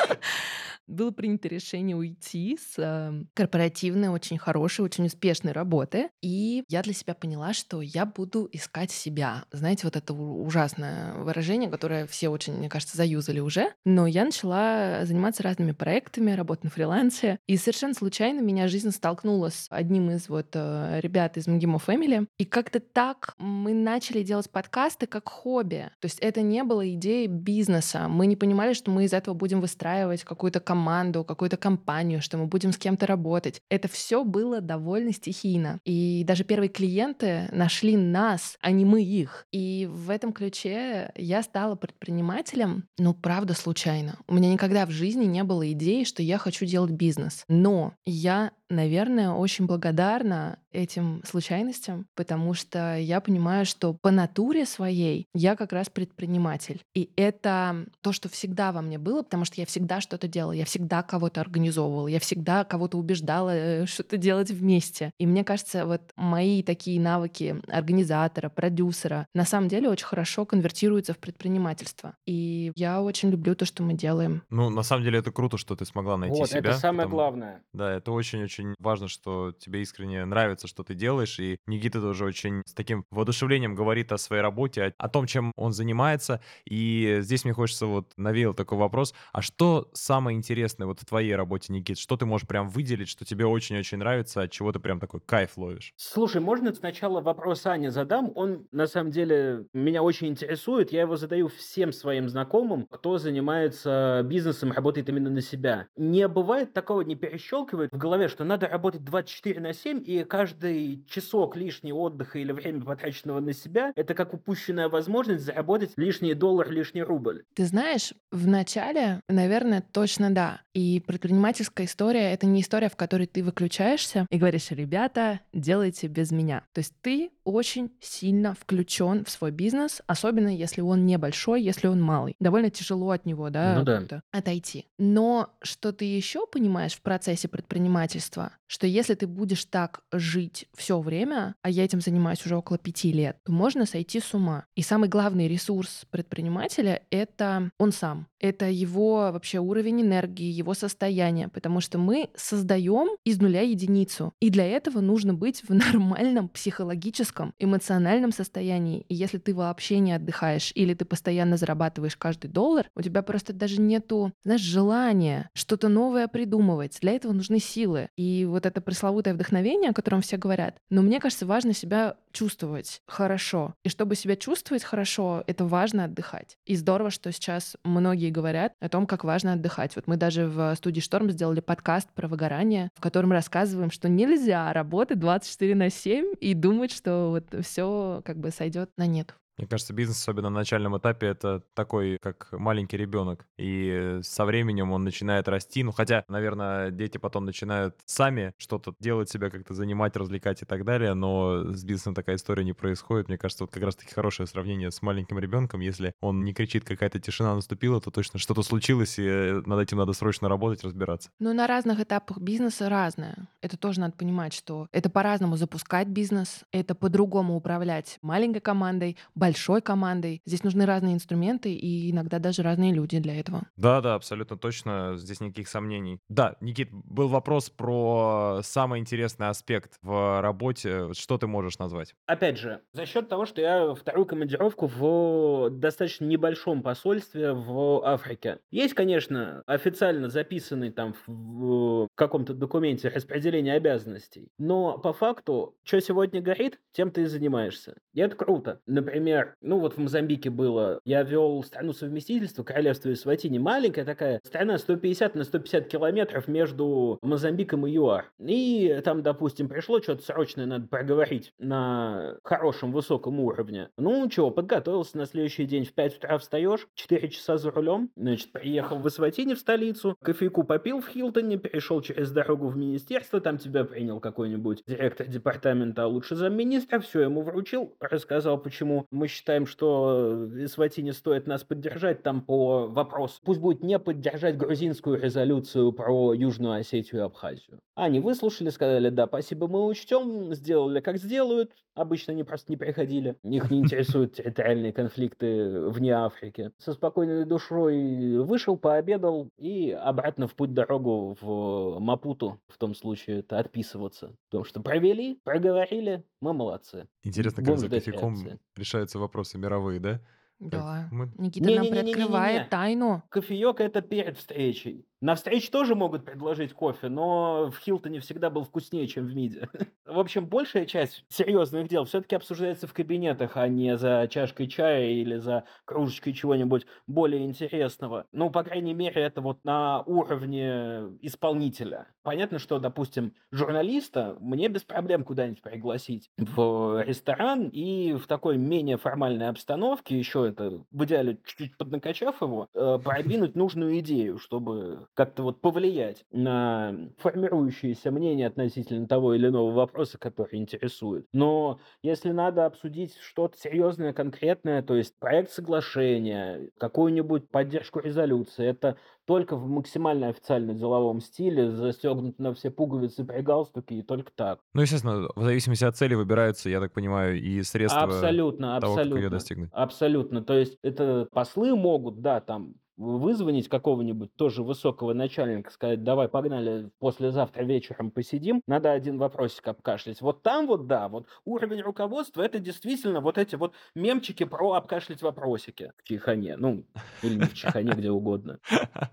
[0.88, 6.08] было принято решение уйти с э, корпоративной, очень хорошей, очень успешной работы.
[6.22, 9.44] И я для себя поняла, что я буду искать себя.
[9.52, 13.72] Знаете, вот это ужасное выражение, которое все очень, мне кажется, заюзали уже.
[13.84, 17.38] Но я начала заниматься разными проектами, работать на фрилансе.
[17.46, 22.26] И совершенно случайно меня жизнь столкнула с одним из вот э, ребят из МГИМО Family.
[22.38, 25.90] И как-то так мы начали делать подкасты как хобби.
[26.00, 28.08] То есть это не было идеей бизнеса.
[28.08, 32.38] Мы не понимали, что мы из этого будем выстраивать какую-то команду команду, какую-то компанию, что
[32.38, 33.60] мы будем с кем-то работать.
[33.68, 35.80] Это все было довольно стихийно.
[35.84, 39.46] И даже первые клиенты нашли нас, а не мы их.
[39.50, 44.18] И в этом ключе я стала предпринимателем, ну, правда, случайно.
[44.28, 47.44] У меня никогда в жизни не было идеи, что я хочу делать бизнес.
[47.48, 55.26] Но я наверное, очень благодарна этим случайностям, потому что я понимаю, что по натуре своей
[55.34, 56.82] я как раз предприниматель.
[56.94, 60.64] И это то, что всегда во мне было, потому что я всегда что-то делала, я
[60.66, 65.10] всегда кого-то организовывала, я всегда кого-то убеждала э, что-то делать вместе.
[65.18, 71.14] И мне кажется, вот мои такие навыки организатора, продюсера на самом деле очень хорошо конвертируются
[71.14, 72.14] в предпринимательство.
[72.26, 74.42] И я очень люблю то, что мы делаем.
[74.50, 76.60] Ну, на самом деле это круто, что ты смогла найти Вот, себя.
[76.60, 77.62] это самое потому- главное.
[77.72, 82.62] Да, это очень-очень важно, что тебе искренне нравится, что ты делаешь, и Никита тоже очень
[82.66, 87.54] с таким воодушевлением говорит о своей работе, о том, чем он занимается, и здесь мне
[87.54, 92.16] хочется вот навеял такой вопрос, а что самое интересное вот в твоей работе, Никит, что
[92.16, 95.92] ты можешь прям выделить, что тебе очень-очень нравится, от чего ты прям такой кайф ловишь?
[95.96, 98.32] Слушай, можно сначала вопрос Ане задам?
[98.34, 100.92] Он, на самом деле, меня очень интересует.
[100.92, 105.88] Я его задаю всем своим знакомым, кто занимается бизнесом, работает именно на себя.
[105.96, 111.04] Не бывает такого, не перещелкивает в голове, что надо работать 24 на 7, и каждый
[111.08, 116.70] часок лишнего отдыха или время, потраченного на себя, это как упущенная возможность заработать лишний доллар,
[116.70, 117.44] лишний рубль.
[117.54, 120.60] Ты знаешь, в начале, наверное, точно да.
[120.74, 126.30] И предпринимательская история— это не история, в которой ты выключаешься и говоришь, ребята, делайте без
[126.30, 126.64] меня.
[126.72, 132.00] То есть ты очень сильно включен в свой бизнес, особенно если он небольшой, если он
[132.00, 132.36] малый.
[132.40, 134.20] Довольно тяжело от него, да, Ну да.
[134.32, 134.86] отойти.
[134.98, 138.37] Но что ты еще понимаешь в процессе предпринимательства,
[138.68, 143.12] что если ты будешь так жить все время, а я этим занимаюсь уже около пяти
[143.12, 144.66] лет, то можно сойти с ума.
[144.76, 148.28] И самый главный ресурс предпринимателя— это он сам.
[148.40, 154.32] Это его вообще уровень энергии, его состояние, потому что мы создаем из нуля единицу.
[154.40, 159.04] И для этого нужно быть в нормальном психологическом, эмоциональном состоянии.
[159.08, 163.52] И если ты вообще не отдыхаешь или ты постоянно зарабатываешь каждый доллар, у тебя просто
[163.52, 166.98] даже нету, знаешь, желания что-то новое придумывать.
[167.00, 168.08] Для этого нужны силы.
[168.28, 170.76] И вот это пресловутое вдохновение, о котором все говорят.
[170.90, 173.74] Но мне кажется, важно себя чувствовать хорошо.
[173.84, 176.58] И чтобы себя чувствовать хорошо, это важно отдыхать.
[176.66, 179.96] И здорово, что сейчас многие говорят о том, как важно отдыхать.
[179.96, 184.70] Вот мы даже в студии Шторм сделали подкаст про выгорание, в котором рассказываем, что нельзя
[184.74, 189.34] работать 24 на 7 и думать, что вот все как бы сойдет на нет.
[189.58, 193.44] Мне кажется, бизнес, особенно на начальном этапе, это такой, как маленький ребенок.
[193.58, 195.82] И со временем он начинает расти.
[195.82, 200.84] Ну, хотя, наверное, дети потом начинают сами что-то делать, себя как-то занимать, развлекать и так
[200.84, 201.14] далее.
[201.14, 203.28] Но с бизнесом такая история не происходит.
[203.28, 205.80] Мне кажется, вот как раз-таки хорошее сравнение с маленьким ребенком.
[205.80, 210.12] Если он не кричит, какая-то тишина наступила, то точно что-то случилось, и над этим надо
[210.12, 211.30] срочно работать, разбираться.
[211.40, 213.48] Ну, на разных этапах бизнеса разное.
[213.60, 219.16] Это тоже надо понимать, что это по-разному запускать бизнес, это по-другому управлять маленькой командой,
[219.48, 220.42] большой командой.
[220.44, 223.62] Здесь нужны разные инструменты и иногда даже разные люди для этого.
[223.76, 225.14] Да, да, абсолютно точно.
[225.16, 226.20] Здесь никаких сомнений.
[226.28, 231.14] Да, Никит, был вопрос про самый интересный аспект в работе.
[231.14, 232.14] Что ты можешь назвать?
[232.26, 238.58] Опять же, за счет того, что я вторую командировку в достаточно небольшом посольстве в Африке.
[238.70, 246.42] Есть, конечно, официально записанный там в каком-то документе распределение обязанностей, но по факту, что сегодня
[246.42, 247.96] горит, тем ты и занимаешься.
[248.12, 248.80] И это круто.
[248.86, 254.78] Например, ну вот в Мозамбике было, я вел страну совместительства, королевство Исватини, маленькая такая страна,
[254.78, 258.30] 150 на 150 километров между Мозамбиком и ЮАР.
[258.40, 263.88] И там, допустим, пришло что-то срочное, надо проговорить на хорошем, высоком уровне.
[263.96, 268.52] Ну, чего, подготовился на следующий день в 5 утра встаешь, 4 часа за рулем, значит,
[268.52, 273.58] приехал в Исватини в столицу, кофейку попил в Хилтоне, перешел через дорогу в министерство, там
[273.58, 279.66] тебя принял какой-нибудь директор департамента, а лучше замминистра, все ему вручил, рассказал, почему мы считаем,
[279.66, 283.40] что Исватини стоит нас поддержать там по вопросу.
[283.44, 287.80] Пусть будет не поддержать грузинскую резолюцию про Южную Осетию и Абхазию.
[287.94, 293.36] Они выслушали, сказали, да, спасибо, мы учтем, сделали как сделают, обычно они просто не приходили,
[293.42, 296.72] их не интересуют территориальные конфликты вне Африки.
[296.78, 303.40] Со спокойной душой вышел, пообедал и обратно в путь дорогу в Мапуту, в том случае
[303.40, 304.34] это отписываться.
[304.48, 307.08] Потому что провели, проговорили, мы молодцы.
[307.22, 308.36] Интересно, как за кофейком
[308.76, 310.20] решаются вопросы мировые, да?
[310.58, 311.08] Да.
[311.12, 311.30] Мы...
[311.38, 313.22] Никита нам приоткрывает тайну.
[313.28, 315.06] Кофеек это перед встречей.
[315.20, 319.68] На встрече тоже могут предложить кофе, но в Хилтоне всегда был вкуснее, чем в МИДе.
[320.06, 325.10] В общем, большая часть серьезных дел все-таки обсуждается в кабинетах, а не за чашкой чая
[325.10, 328.26] или за кружечкой чего-нибудь более интересного.
[328.32, 332.06] Ну, по крайней мере, это вот на уровне исполнителя.
[332.22, 338.96] Понятно, что, допустим, журналиста мне без проблем куда-нибудь пригласить в ресторан и в такой менее
[338.96, 345.42] формальной обстановке, еще это в идеале чуть-чуть поднакачав его, э, продвинуть нужную идею, чтобы как-то
[345.42, 351.26] вот повлиять на формирующееся мнение относительно того или иного вопроса, который интересует.
[351.32, 358.96] Но если надо обсудить что-то серьезное, конкретное, то есть проект соглашения, какую-нибудь поддержку резолюции, это
[359.24, 364.60] только в максимально официально деловом стиле, застегнут на все пуговицы при галстуке и только так.
[364.72, 369.16] Ну, естественно, в зависимости от цели выбираются, я так понимаю, и средства абсолютно, того, абсолютно,
[369.16, 369.70] как ее достигнуть.
[369.72, 370.44] Абсолютно.
[370.44, 376.90] То есть это послы могут, да, там вызвонить какого-нибудь тоже высокого начальника, сказать, давай, погнали,
[376.98, 380.20] послезавтра вечером посидим, надо один вопросик обкашлять.
[380.20, 385.22] Вот там вот, да, вот уровень руководства, это действительно вот эти вот мемчики про обкашлять
[385.22, 386.84] вопросики в Чайхане, ну,
[387.22, 388.58] или не в Чайхане, где угодно.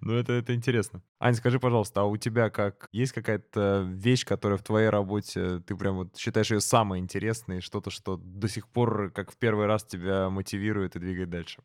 [0.00, 1.02] Ну, это, это интересно.
[1.20, 5.76] Ань, скажи, пожалуйста, а у тебя как, есть какая-то вещь, которая в твоей работе, ты
[5.76, 9.84] прям вот считаешь ее самой интересной, что-то, что до сих пор, как в первый раз
[9.84, 11.62] тебя мотивирует и двигает дальше?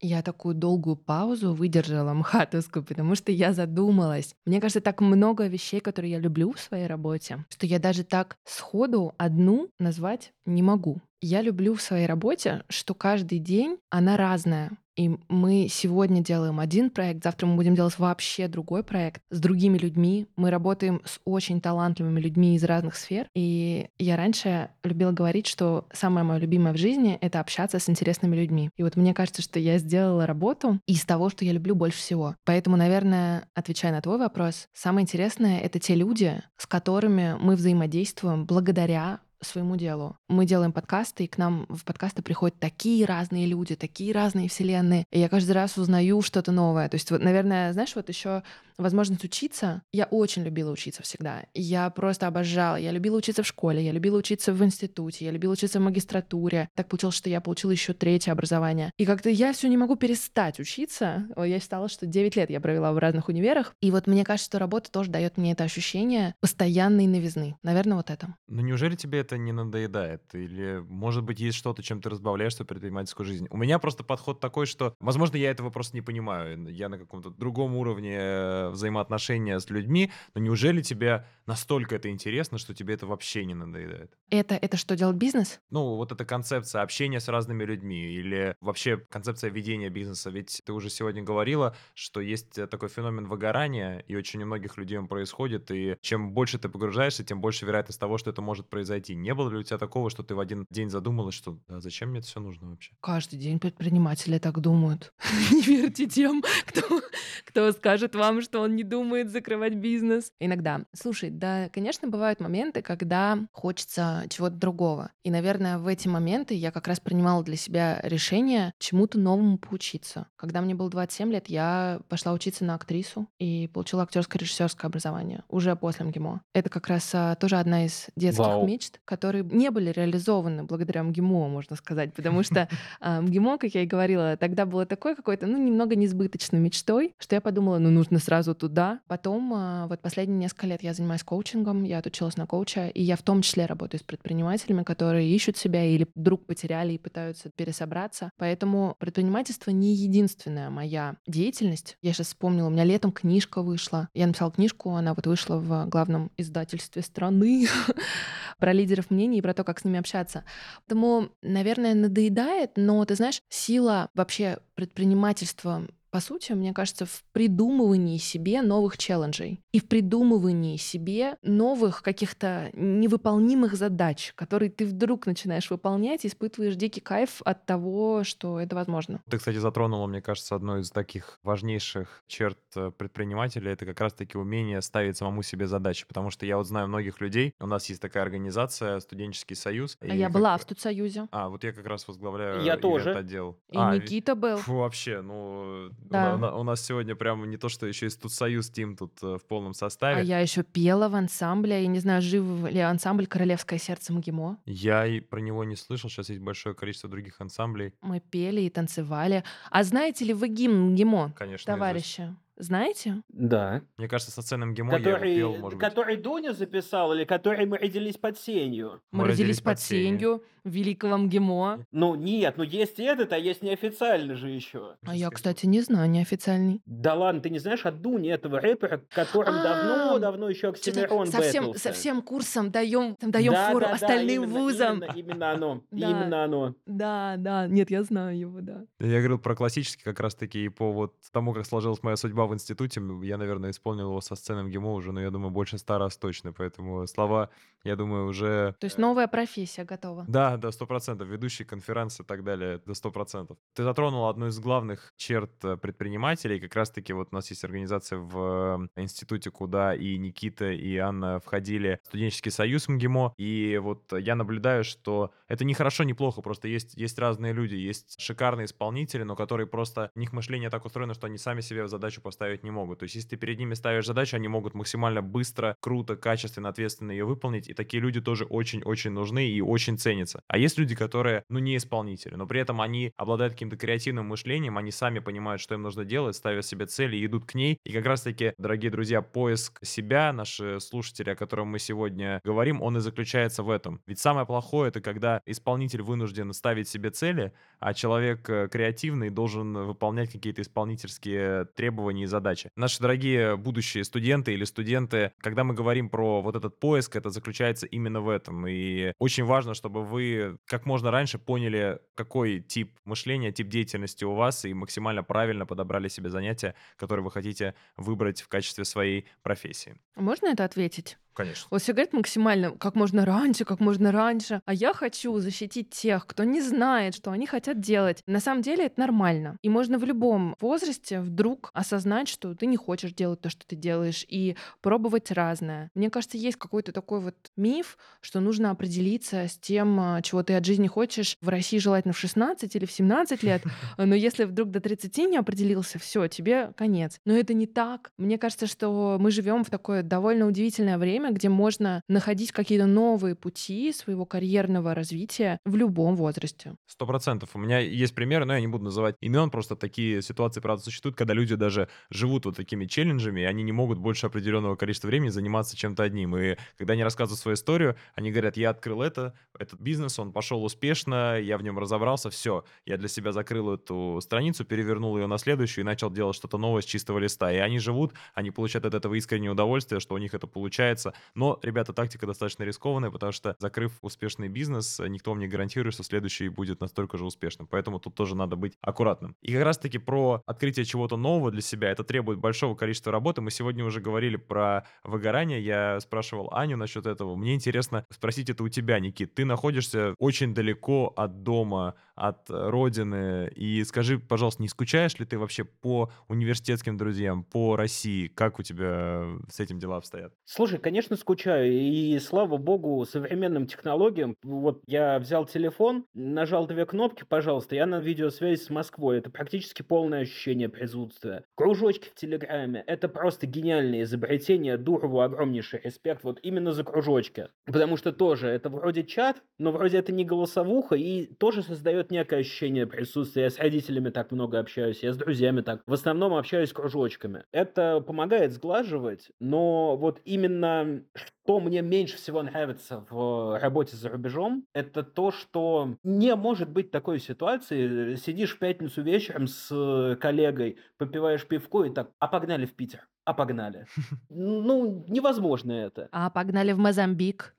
[0.00, 4.34] Я такую долгую паузу выдержала мхатовскую, потому что я задумалась.
[4.44, 8.36] Мне кажется, так много вещей, которые я люблю в своей работе, что я даже так
[8.44, 11.00] сходу одну назвать не могу.
[11.22, 14.76] Я люблю в своей работе, что каждый день она разная.
[14.96, 19.78] И мы сегодня делаем один проект, завтра мы будем делать вообще другой проект с другими
[19.78, 20.26] людьми.
[20.36, 23.28] Мы работаем с очень талантливыми людьми из разных сфер.
[23.34, 28.34] И я раньше любила говорить, что самое мое любимое в жизни— это общаться с интересными
[28.34, 28.70] людьми.
[28.76, 32.34] И вот мне кажется, что я сделала работу из того, что я люблю больше всего.
[32.44, 38.46] Поэтому, наверное, отвечая на твой вопрос, самое интересное— это те люди, с которыми мы взаимодействуем
[38.46, 40.16] благодаря своему делу.
[40.28, 45.04] Мы делаем подкасты, и к нам в подкасты приходят такие разные люди, такие разные вселенные.
[45.10, 46.88] И я каждый раз узнаю что-то новое.
[46.88, 48.42] То есть, вот, наверное, знаешь, вот еще
[48.78, 49.82] возможность учиться.
[49.92, 51.44] Я очень любила учиться всегда.
[51.54, 52.76] Я просто обожала.
[52.76, 56.68] Я любила учиться в школе, я любила учиться в институте, я любила учиться в магистратуре.
[56.74, 58.90] Так получилось, что я получила еще третье образование.
[58.98, 61.26] И как-то я все не могу перестать учиться.
[61.36, 63.74] Я считала, что 9 лет я провела в разных универах.
[63.80, 67.56] И вот мне кажется, что работа тоже дает мне это ощущение постоянной новизны.
[67.62, 68.34] Наверное, вот это.
[68.46, 70.22] Ну неужели тебе это не надоедает?
[70.34, 73.46] Или, может быть, есть что-то, чем ты разбавляешь свою предпринимательскую жизнь?
[73.50, 76.72] У меня просто подход такой, что, возможно, я этого просто не понимаю.
[76.72, 82.58] Я на каком-то другом уровне э, взаимоотношения с людьми, но неужели тебе настолько это интересно,
[82.58, 84.12] что тебе это вообще не надоедает?
[84.30, 85.60] Это, это что, делать бизнес?
[85.70, 90.30] Ну, вот эта концепция общения с разными людьми или вообще концепция ведения бизнеса.
[90.30, 94.98] Ведь ты уже сегодня говорила, что есть такой феномен выгорания, и очень у многих людей
[94.98, 99.15] он происходит, и чем больше ты погружаешься, тем больше вероятность того, что это может произойти.
[99.16, 102.10] Не было ли у тебя такого, что ты в один день задумалась, что а зачем
[102.10, 102.92] мне это все нужно вообще?
[103.00, 105.12] Каждый день предприниматели так думают.
[105.52, 107.00] Не верьте тем, кто,
[107.44, 110.32] кто скажет вам, что что он не думает закрывать бизнес.
[110.40, 110.80] Иногда.
[110.94, 115.10] Слушай, да, конечно, бывают моменты, когда хочется чего-то другого.
[115.24, 120.28] И, наверное, в эти моменты я как раз принимала для себя решение чему-то новому поучиться.
[120.36, 125.44] Когда мне было 27 лет, я пошла учиться на актрису и получила актерское режиссерское образование
[125.50, 126.40] уже после МГИМО.
[126.54, 128.66] Это как раз а, тоже одна из детских Вау.
[128.66, 132.68] мечт, которые не были реализованы благодаря МГИМО, можно сказать, потому что
[133.00, 137.34] а, МГИМО, как я и говорила, тогда было такой какой-то, ну, немного несбыточной мечтой, что
[137.36, 139.00] я подумала, ну, нужно сразу туда.
[139.06, 143.16] Потом, а, вот последние несколько лет я занимаюсь коучингом, я отучилась на коуча, и я
[143.16, 148.30] в том числе работаю с предпринимателями, которые ищут себя или вдруг потеряли и пытаются пересобраться.
[148.36, 151.96] Поэтому предпринимательство не единственная моя деятельность.
[152.02, 154.08] Я сейчас вспомнила, у меня летом книжка вышла.
[154.14, 157.68] Я написала книжку, она вот вышла в главном издательстве страны
[158.58, 160.44] про лидеров мнений и про то, как с ними общаться.
[160.86, 165.86] Поэтому, наверное, надоедает, но ты знаешь, сила вообще предпринимательства
[166.16, 172.70] по сути, мне кажется, в придумывании себе новых челленджей и в придумывании себе новых каких-то
[172.72, 178.74] невыполнимых задач, которые ты вдруг начинаешь выполнять и испытываешь дикий кайф от того, что это
[178.76, 179.20] возможно.
[179.28, 183.72] Ты, кстати, затронула, мне кажется, одну из таких важнейших черт э, предпринимателя.
[183.72, 186.06] Это как раз-таки умение ставить самому себе задачи.
[186.08, 187.52] Потому что я вот знаю многих людей.
[187.60, 189.98] У нас есть такая организация, студенческий союз.
[190.00, 191.28] А я как- была в студсоюзе.
[191.30, 193.12] А, вот я как раз возглавляю Я тоже.
[193.12, 193.58] отдел.
[193.70, 194.56] И А, Никита был.
[194.56, 196.36] Фу, вообще, ну, у Да.
[196.36, 199.44] на- у, нас сегодня прям не то, что еще и Студсоюз Тим тут э, в
[199.46, 200.20] полном составе.
[200.20, 201.82] А я еще пела в ансамбле.
[201.82, 204.58] Я не знаю, жив ли ансамбль «Королевское сердце МГИМО».
[204.66, 207.92] Я и про него не слышал, сейчас есть большое количество других ансамблей.
[208.02, 209.44] Мы пели и танцевали.
[209.70, 212.34] А знаете ли вы гимн МГИМО, Конечно, товарищи?
[212.58, 213.20] Знаете?
[213.28, 213.82] Да.
[213.98, 215.78] Мне кажется, со сцены МГИМО я его Который, пел, может быть.
[215.88, 219.02] который Дуня записал или который мы родились под сенью?
[219.12, 221.86] Мы, родились под сенью великого МГИМО.
[221.92, 224.96] Ну нет, ну есть этот, а есть неофициальный же еще.
[225.06, 226.80] А я, кстати, не знаю, неофициальный.
[226.86, 231.40] Да ладно, ты не знаешь от Дуни этого рэпера, которым А, давно-давно еще Оксимирон со
[231.40, 231.82] всем, бэтлился?
[231.88, 234.96] со всем курсом даем, там даем Да, фору да, да, остальным именно, вузам.
[235.02, 236.10] Именно, именно оно, Да.
[236.10, 236.74] именно оно.
[236.86, 238.84] Да, да, нет, я знаю его, да.
[238.98, 242.54] Я говорил про классический как раз-таки и по вот тому, как сложилась моя судьба в
[242.54, 243.00] институте.
[243.22, 246.52] Я, наверное, исполнил его со сцены МГИМО уже, но я думаю, больше ста раз точно.
[246.52, 247.50] Поэтому слова,
[247.84, 248.74] я думаю, уже...
[248.80, 250.24] То есть новая профессия готова.
[250.28, 251.28] Да, да, сто процентов.
[251.28, 253.58] Ведущий конференции и так далее, до сто процентов.
[253.74, 256.60] Ты затронул одну из главных черт э, предпринимателей.
[256.60, 261.40] Как раз-таки вот у нас есть организация в э, институте, куда и Никита, и Анна
[261.40, 263.34] входили, студенческий союз МГИМО.
[263.36, 267.74] И вот я наблюдаю, что это не хорошо, не плохо, просто есть, есть разные люди,
[267.74, 271.88] есть шикарные исполнители, но которые просто, у них мышление так устроено, что они сами себе
[271.88, 273.00] задачу поставить не могут.
[273.00, 277.12] То есть если ты перед ними ставишь задачу, они могут максимально быстро, круто, качественно, ответственно
[277.12, 280.42] ее выполнить, и такие люди тоже очень-очень нужны и очень ценятся.
[280.48, 284.78] А есть люди, которые, ну, не исполнители, но при этом они обладают каким-то креативным мышлением,
[284.78, 287.78] они сами понимают, что им нужно делать, ставят себе цели и идут к ней.
[287.84, 292.96] И как раз-таки, дорогие друзья, поиск себя, наши слушатели, о котором мы сегодня говорим, он
[292.96, 294.00] и заключается в этом.
[294.06, 299.74] Ведь самое плохое это когда исполнитель вынужден ставить себе цели, а человек э, креативный должен
[299.74, 302.70] выполнять какие-то исполнительские требования и задачи.
[302.76, 307.86] Наши дорогие будущие студенты или студенты, когда мы говорим про вот этот поиск, это заключается
[307.86, 308.66] именно в этом.
[308.66, 310.35] И очень важно, чтобы вы
[310.66, 316.08] как можно раньше поняли, какой тип мышления, тип деятельности у вас, и максимально правильно подобрали
[316.08, 319.96] себе занятия, которые вы хотите выбрать в качестве своей профессии.
[320.14, 321.18] Можно это ответить?
[321.36, 321.68] Конечно.
[321.70, 324.62] Вот все говорят максимально, как можно раньше, как можно раньше.
[324.64, 328.22] А я хочу защитить тех, кто не знает, что они хотят делать.
[328.26, 329.58] На самом деле это нормально.
[329.60, 333.76] И можно в любом возрасте вдруг осознать, что ты не хочешь делать то, что ты
[333.76, 335.90] делаешь, и пробовать разное.
[335.94, 340.54] Мне кажется, есть какой-то такой вот миф, что нужно определиться с тем, а, чего ты
[340.54, 341.36] от жизни хочешь.
[341.42, 343.62] В России желательно в 16 или в 17 лет.
[343.98, 347.20] Но если вдруг до 30 не определился, все, тебе конец.
[347.26, 348.12] Но это не так.
[348.16, 353.34] Мне кажется, что мы живем в такое довольно удивительное время, где можно находить какие-то новые
[353.34, 356.74] пути своего карьерного развития в любом возрасте.
[356.86, 357.50] Сто процентов.
[357.54, 361.16] У меня есть примеры, но я не буду называть имен, просто такие ситуации, правда, существуют,
[361.16, 365.30] когда люди даже живут вот такими челленджами, и они не могут больше определенного количества времени
[365.30, 366.36] заниматься чем-то одним.
[366.36, 370.64] И когда они рассказывают свою историю, они говорят, я открыл это, этот бизнес, он пошел
[370.64, 375.38] успешно, я в нем разобрался, все, я для себя закрыл эту страницу, перевернул ее на
[375.38, 377.52] следующую и начал делать что-то новое с чистого листа.
[377.52, 381.58] И они живут, они получают от этого искреннее удовольствие, что у них это получается, Но,
[381.62, 386.48] ребята, тактика достаточно рискованная, потому что, закрыв успешный бизнес, никто вам не гарантирует, что следующий
[386.48, 387.66] будет настолько же успешным.
[387.66, 389.36] Поэтому тут тоже надо быть аккуратным.
[389.42, 393.40] И как раз-таки про открытие чего-то нового для себя, это требует большого количества работы.
[393.40, 395.60] Мы сегодня уже говорили про выгорание.
[395.60, 397.36] Я спрашивал Аню насчет этого.
[397.36, 399.34] Мне интересно спросить это у тебя, Никит.
[399.34, 403.50] Ты находишься очень далеко от дома, от родины.
[403.54, 408.28] И скажи, пожалуйста, не скучаешь ли ты вообще по университетским друзьям, по России?
[408.28, 410.32] Как у тебя с этим дела обстоят?
[410.44, 411.72] Слушай, конечно, скучаю.
[411.72, 414.36] И слава богу, современным технологиям.
[414.42, 419.18] Вот я взял телефон, нажал две кнопки, пожалуйста, я на видеосвязи с Москвой.
[419.18, 421.44] Это практически полное ощущение присутствия.
[421.54, 422.82] Кружочки в Телеграме.
[422.86, 424.76] Это просто гениальное изобретение.
[424.76, 427.48] Дурову огромнейший респект вот именно за кружочки.
[427.66, 432.40] Потому что тоже это вроде чат, но вроде это не голосовуха и тоже создает некое
[432.40, 433.44] ощущение присутствия.
[433.44, 435.82] Я с родителями так много общаюсь, я с друзьями так.
[435.86, 437.44] В основном общаюсь кружочками.
[437.52, 444.66] Это помогает сглаживать, но вот именно что мне меньше всего нравится в работе за рубежом,
[444.72, 448.14] это то, что не может быть такой ситуации.
[448.16, 453.08] Сидишь в пятницу вечером с коллегой, попиваешь пивко и так, а погнали в Питер.
[453.24, 453.86] А погнали.
[454.28, 456.08] Ну, невозможно это.
[456.12, 457.54] А погнали в Мозамбик.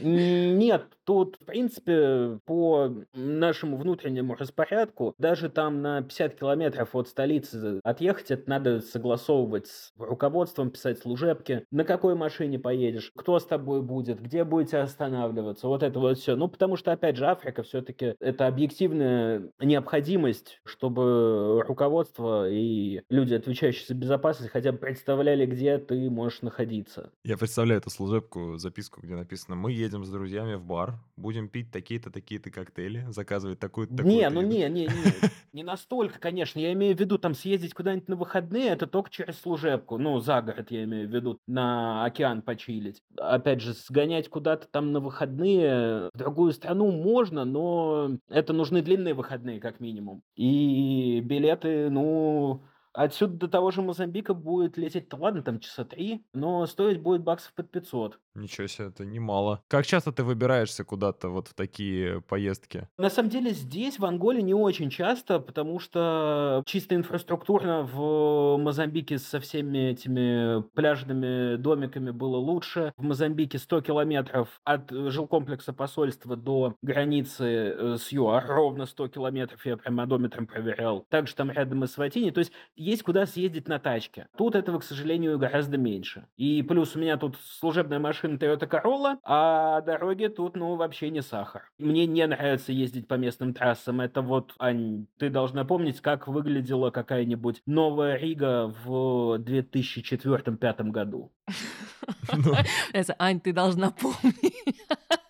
[0.00, 7.80] Нет, тут, в принципе, по нашему внутреннему распорядку, даже там на 50 километров от столицы
[7.82, 13.80] отъехать, это надо согласовывать с руководством, писать служебки, на какой машине поедешь, кто с тобой
[13.80, 16.36] будет, где будете останавливаться, вот это вот все.
[16.36, 23.86] Ну, потому что, опять же, Африка все-таки это объективная необходимость, чтобы руководство и люди, отвечающие
[23.88, 27.12] за безопасность, хотя бы представляли, где ты можешь находиться.
[27.24, 31.70] Я представляю эту служебку, записку, где написано мы едем с друзьями в бар, будем пить
[31.70, 34.88] такие-то, такие-то коктейли, заказывать такую-то, Не, ну не, не, не,
[35.52, 36.58] не настолько, конечно.
[36.58, 39.98] Я имею в виду, там съездить куда-нибудь на выходные, это только через служебку.
[39.98, 43.02] Ну, за город я имею в виду, на океан почилить.
[43.16, 49.14] Опять же, сгонять куда-то там на выходные в другую страну можно, но это нужны длинные
[49.14, 50.22] выходные, как минимум.
[50.36, 52.62] И билеты, ну,
[52.98, 57.52] Отсюда до того же Мозамбика будет лететь, ладно, там часа три, но стоить будет баксов
[57.54, 58.18] под 500.
[58.38, 59.62] Ничего себе, это немало.
[59.68, 62.88] Как часто ты выбираешься куда-то вот в такие поездки?
[62.96, 69.18] На самом деле здесь, в Анголе, не очень часто, потому что чисто инфраструктурно в Мозамбике
[69.18, 72.92] со всеми этими пляжными домиками было лучше.
[72.96, 79.66] В Мозамбике 100 километров от жилкомплекса посольства до границы э, с ЮАР, ровно 100 километров,
[79.66, 81.04] я прям одометром проверял.
[81.08, 82.30] Также там рядом и Сватини.
[82.30, 84.28] То есть есть куда съездить на тачке.
[84.36, 86.26] Тут этого, к сожалению, гораздо меньше.
[86.36, 91.22] И плюс у меня тут служебная машина Toyota Corolla, а дороги тут, ну, вообще не
[91.22, 91.70] сахар.
[91.78, 94.00] Мне не нравится ездить по местным трассам.
[94.00, 101.32] Это вот, Ань, ты должна помнить, как выглядела какая-нибудь новая Рига в 2004-2005 году.
[103.18, 104.84] Ань, ты должна помнить.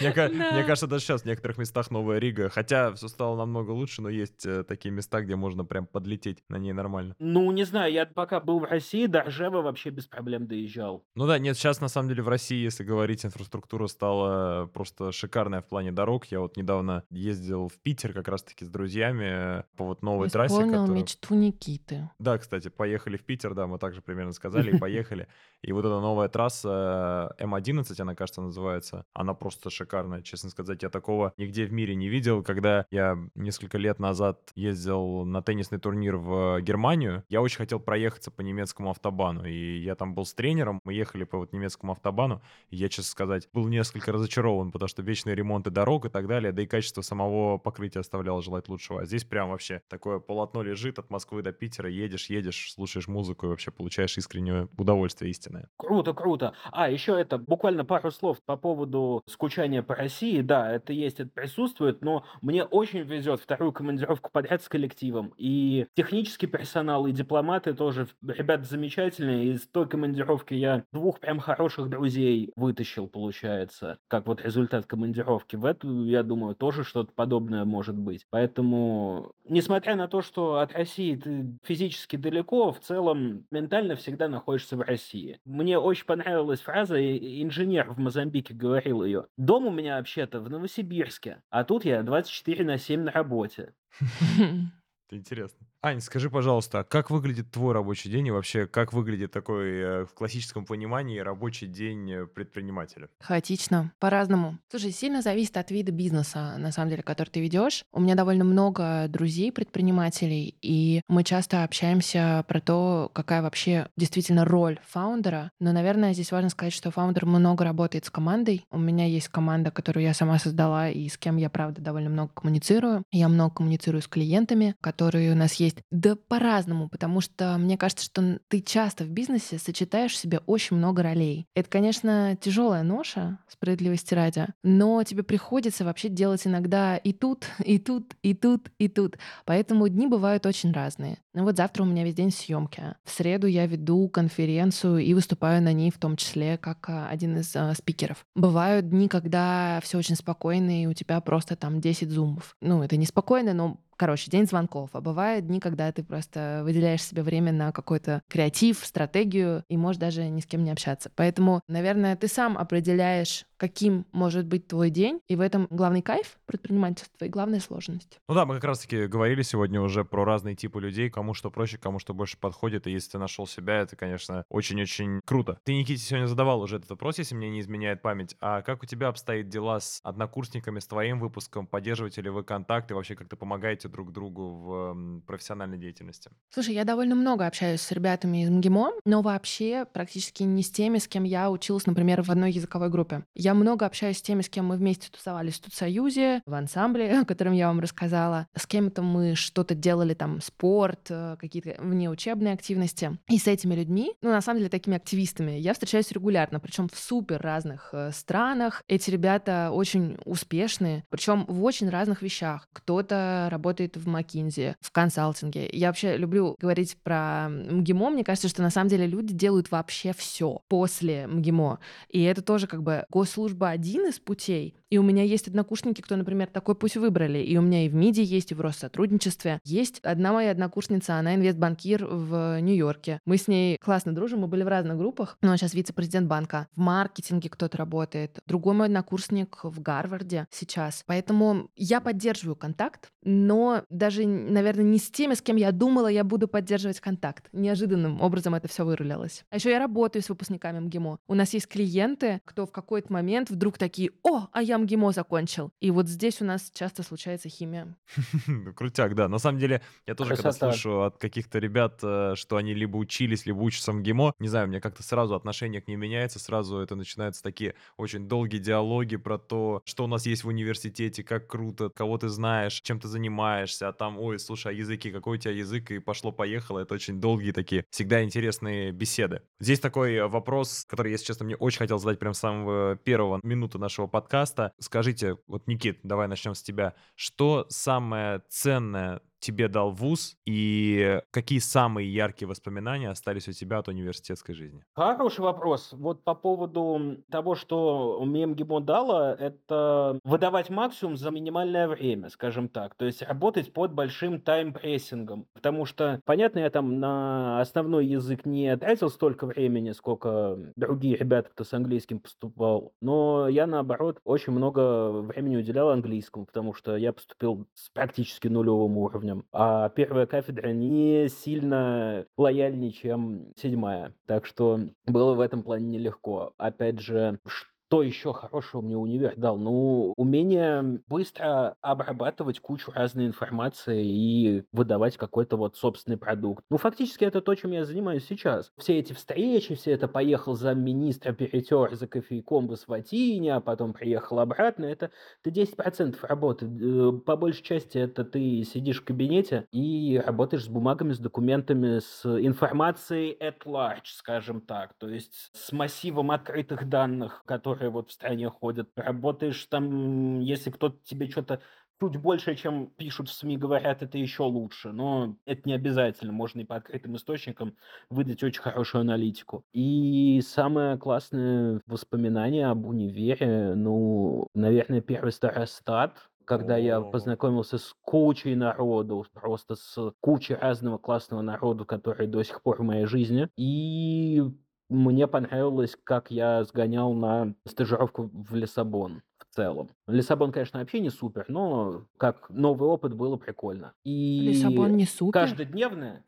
[0.00, 0.28] Мне, да.
[0.28, 4.08] мне кажется, даже сейчас в некоторых местах Новая Рига, хотя все стало намного лучше, но
[4.08, 7.14] есть э, такие места, где можно прям подлететь на ней нормально.
[7.18, 11.04] Ну, не знаю, я пока был в России, до Ржева вообще без проблем доезжал.
[11.14, 15.60] Ну да, нет, сейчас на самом деле в России, если говорить, инфраструктура стала просто шикарная
[15.60, 16.26] в плане дорог.
[16.26, 20.48] Я вот недавно ездил в Питер как раз-таки с друзьями э, по вот новой Исполнил
[20.48, 20.66] трассе.
[20.66, 22.10] Исполнил мечту Никиты.
[22.18, 25.28] Да, кстати, поехали в Питер, да, мы также примерно сказали и поехали.
[25.62, 30.82] И вот эта новая трасса э, М11, она, кажется, называется, она просто шикарная, честно сказать.
[30.82, 32.42] Я такого нигде в мире не видел.
[32.42, 38.30] Когда я несколько лет назад ездил на теннисный турнир в Германию, я очень хотел проехаться
[38.30, 39.44] по немецкому автобану.
[39.44, 42.40] И я там был с тренером, мы ехали по вот немецкому автобану.
[42.70, 46.50] И я, честно сказать, был несколько разочарован, потому что вечные ремонты дорог и так далее,
[46.50, 49.02] да и качество самого покрытия оставляло желать лучшего.
[49.02, 53.44] А здесь прям вообще такое полотно лежит от Москвы до Питера, едешь, едешь, слушаешь музыку
[53.44, 55.68] и вообще получаешь искреннее удовольствие истинное.
[55.76, 56.54] Круто, круто.
[56.72, 60.40] А, еще это, буквально пару слов по поводу скучания по России.
[60.40, 65.32] Да, это есть, это присутствует, но мне очень везет вторую командировку подряд с коллективом.
[65.36, 69.52] И технический персонал, и дипломаты тоже, ребята замечательные.
[69.52, 75.56] Из той командировки я двух прям хороших друзей вытащил, получается, как вот результат командировки.
[75.56, 78.26] В эту, я думаю, тоже что-то подобное может быть.
[78.30, 84.76] Поэтому, несмотря на то, что от России ты физически далеко, в целом ментально всегда находишься
[84.76, 85.38] в России.
[85.44, 86.94] Мне очень понравилась фраза,
[87.42, 89.13] инженер в Мозамбике говорил ее.
[89.36, 93.74] Дом у меня вообще-то в Новосибирске, а тут я 24 на 7 на работе.
[95.08, 95.66] Это интересно.
[95.84, 100.14] Ань, скажи, пожалуйста, как выглядит твой рабочий день и вообще как выглядит такой э, в
[100.14, 103.10] классическом понимании рабочий день э, предпринимателя?
[103.20, 104.56] Хаотично, по-разному.
[104.70, 107.84] Слушай, сильно зависит от вида бизнеса, на самом деле, который ты ведешь.
[107.92, 114.46] У меня довольно много друзей предпринимателей, и мы часто общаемся про то, какая вообще действительно
[114.46, 115.50] роль фаундера.
[115.60, 118.64] Но, наверное, здесь важно сказать, что фаундер много работает с командой.
[118.70, 122.32] У меня есть команда, которую я сама создала и с кем я, правда, довольно много
[122.32, 123.02] коммуницирую.
[123.12, 125.86] Я много коммуницирую с клиентами, которые у нас есть есть?
[125.90, 130.76] Да по-разному, потому что мне кажется, что ты часто в бизнесе сочетаешь в себе очень
[130.76, 131.46] много ролей.
[131.54, 137.78] Это, конечно, тяжелая ноша, справедливости ради, но тебе приходится вообще делать иногда и тут, и
[137.78, 139.18] тут, и тут, и тут.
[139.44, 141.18] Поэтому дни бывают очень разные.
[141.34, 142.94] Ну вот завтра у меня весь день съемки.
[143.04, 147.38] В среду я веду конференцию и выступаю на ней в том числе как а, один
[147.38, 148.24] из э, спикеров.
[148.34, 152.56] Бывают дни, когда все очень спокойно, и у тебя просто там 10 зумов.
[152.60, 154.90] Ну, это не спокойно, но Короче, день звонков.
[154.92, 160.00] А бывают дни, когда ты просто выделяешь себе время на какой-то креатив, стратегию и можешь
[160.00, 161.10] даже ни с кем не общаться.
[161.14, 166.36] Поэтому, наверное, ты сам определяешь, каким может быть твой день, и в этом главный кайф
[166.44, 168.18] предпринимательства и главная сложность.
[168.28, 171.78] Ну да, мы как раз-таки говорили сегодня уже про разные типы людей, кому что проще,
[171.78, 175.58] кому что больше подходит, и если ты нашел себя, это, конечно, очень-очень круто.
[175.64, 178.86] Ты, Никите, сегодня задавал уже этот вопрос, если мне не изменяет память, а как у
[178.86, 183.88] тебя обстоит дела с однокурсниками, с твоим выпуском, поддерживаете ли вы контакты, вообще как-то помогаете
[183.88, 186.30] друг другу в профессиональной деятельности?
[186.50, 190.98] Слушай, я довольно много общаюсь с ребятами из МГИМО, но вообще практически не с теми,
[190.98, 193.24] с кем я училась, например, в одной языковой группе.
[193.34, 197.24] Я много общаюсь с теми, с кем мы вместе тусовались в Тутсоюзе, в ансамбле, о
[197.24, 198.46] котором я вам рассказала.
[198.56, 203.18] С кем-то мы что-то делали, там, спорт, э, какие-то внеучебные активности.
[203.28, 206.98] И с этими людьми, ну, на самом деле, такими активистами, я встречаюсь регулярно, причем в
[206.98, 208.82] супер разных э, странах.
[208.88, 212.68] Эти ребята очень успешные, причем в очень разных вещах.
[212.72, 215.68] Кто-то работает в Макинзе, в консалтинге.
[215.72, 218.10] Я вообще люблю говорить про МГИМО.
[218.10, 221.78] Мне кажется, что на самом деле люди делают вообще все после МГИМО.
[222.08, 226.02] И это тоже как бы гос служба один из путей, и у меня есть однокурсники,
[226.02, 227.40] кто, например, такой путь выбрали.
[227.40, 229.58] И у меня и в МИДе есть, и в Россотрудничестве.
[229.64, 233.18] Есть одна моя однокурсница, она инвестбанкир в Нью-Йорке.
[233.26, 236.68] Мы с ней классно дружим, мы были в разных группах, но сейчас вице-президент банка.
[236.76, 238.38] В маркетинге кто-то работает.
[238.46, 241.02] Другой мой однокурсник в Гарварде сейчас.
[241.06, 246.22] Поэтому я поддерживаю контакт, но даже, наверное, не с теми, с кем я думала, я
[246.22, 247.48] буду поддерживать контакт.
[247.52, 249.44] Неожиданным образом это все вырулилось.
[249.50, 251.18] А еще я работаю с выпускниками МГИМО.
[251.26, 255.72] У нас есть клиенты, кто в какой-то момент вдруг такие, о, а я МГИМО закончил.
[255.80, 257.96] И вот здесь у нас часто случается химия.
[258.46, 259.28] Ну, крутяк, да.
[259.28, 263.46] На самом деле, я тоже когда слышу от каких-то ребят, э, что они либо учились,
[263.46, 266.78] либо учатся в МГИМО, не знаю, у меня как-то сразу отношение к ним меняется, сразу
[266.78, 271.48] это начинаются такие очень долгие диалоги про то, что у нас есть в университете, как
[271.48, 275.40] круто, кого ты знаешь, чем ты занимаешься, а там, ой, слушай, а языки, какой у
[275.40, 276.80] тебя язык, и пошло-поехало.
[276.80, 279.42] Это очень долгие такие, всегда интересные беседы.
[279.60, 283.78] Здесь такой вопрос, который, если честно, мне очень хотел задать прям с самого первого минуты
[283.78, 284.72] нашего подкаста.
[284.78, 286.94] Скажите, вот, Никит, давай начнем с тебя.
[287.14, 293.88] Что самое ценное тебе дал вуз и какие самые яркие воспоминания остались у тебя от
[293.88, 294.82] университетской жизни?
[294.94, 295.90] Хороший вопрос.
[295.92, 302.68] Вот по поводу того, что мне МГИМО дало, это выдавать максимум за минимальное время, скажем
[302.68, 302.94] так.
[302.94, 305.46] То есть работать под большим таймпрессингом.
[305.52, 311.50] Потому что, понятно, я там на основной язык не тратил столько времени, сколько другие ребята,
[311.50, 312.92] кто с английским поступал.
[313.00, 318.96] Но я, наоборот, очень много времени уделял английскому, потому что я поступил с практически нулевым
[318.96, 324.14] уровнем уровнем, а первая кафедра не сильно лояльнее, чем седьмая.
[324.26, 326.54] Так что было в этом плане нелегко.
[326.56, 327.68] Опять же, что
[328.02, 329.56] еще хорошего мне универ дал?
[329.56, 336.64] Ну, умение быстро обрабатывать кучу разной информации и выдавать какой-то вот собственный продукт.
[336.70, 338.72] Ну, фактически это то, чем я занимаюсь сейчас.
[338.78, 343.92] Все эти встречи, все это поехал за министра, перетер за кофейком в Асватине, а потом
[343.92, 345.10] приехал обратно, это,
[345.44, 346.66] это 10% работы.
[346.66, 351.98] Э, по большей части это ты сидишь в кабинете и работаешь с бумагами, с документами,
[351.98, 354.94] с информацией at large, скажем так.
[354.98, 358.88] То есть с массивом открытых данных, которые которые вот в стране ходят.
[358.96, 361.60] Работаешь там, если кто-то тебе что-то
[362.00, 364.92] чуть больше, чем пишут в СМИ, говорят, это еще лучше.
[364.92, 366.32] Но это не обязательно.
[366.32, 367.76] Можно и по открытым источникам
[368.10, 369.64] выдать очень хорошую аналитику.
[369.72, 376.14] И самое классное воспоминание об универе, ну, наверное, первый старостат,
[376.44, 382.62] когда я познакомился с кучей народу, просто с кучей разного классного народу, который до сих
[382.62, 383.48] пор в моей жизни.
[383.56, 384.42] И
[384.88, 389.88] мне понравилось, как я сгонял на стажировку в Лиссабон в целом.
[390.06, 393.92] Лиссабон, конечно, вообще не супер, но как новый опыт было прикольно.
[394.04, 395.32] Лиссабон И не супер?
[395.40, 396.24] каждодневное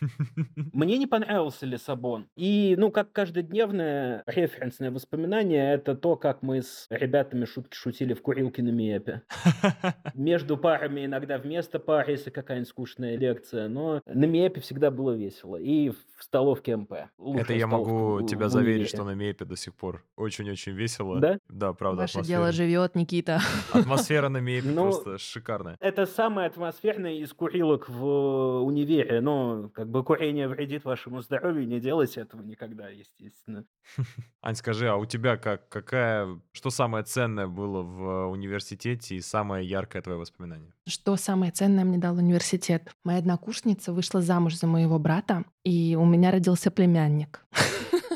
[0.72, 2.28] мне не понравился Лиссабон.
[2.36, 8.22] И, ну, как каждодневное референсное воспоминание, это то, как мы с ребятами шутки шутили в
[8.22, 9.22] курилке на МИЭПе.
[10.14, 15.56] Между парами иногда вместо пар, если какая-нибудь скучная лекция, но на МИЭПе всегда было весело.
[15.56, 16.92] И в столовке МП.
[17.18, 21.20] Это я могу тебя заверить, что на Мейпе до сих пор очень-очень весело.
[21.20, 21.38] Да?
[21.48, 23.40] Да, правда, Ваше дело живет, Никита.
[23.72, 25.76] Атмосфера на Мейпе Ну, просто шикарная.
[25.80, 29.20] Это самое атмосферное из курилок в универе.
[29.20, 33.64] Но как бы курение вредит вашему здоровью, не делайте этого никогда, естественно.
[34.42, 39.66] Ань, скажи, а у тебя как, какая, что самое ценное было в университете и самое
[39.66, 40.72] яркое твое воспоминание?
[40.86, 42.90] Что самое ценное мне дал университет?
[43.04, 47.44] Моя однокурсница вышла замуж за моего брата, и у меня родился племянник.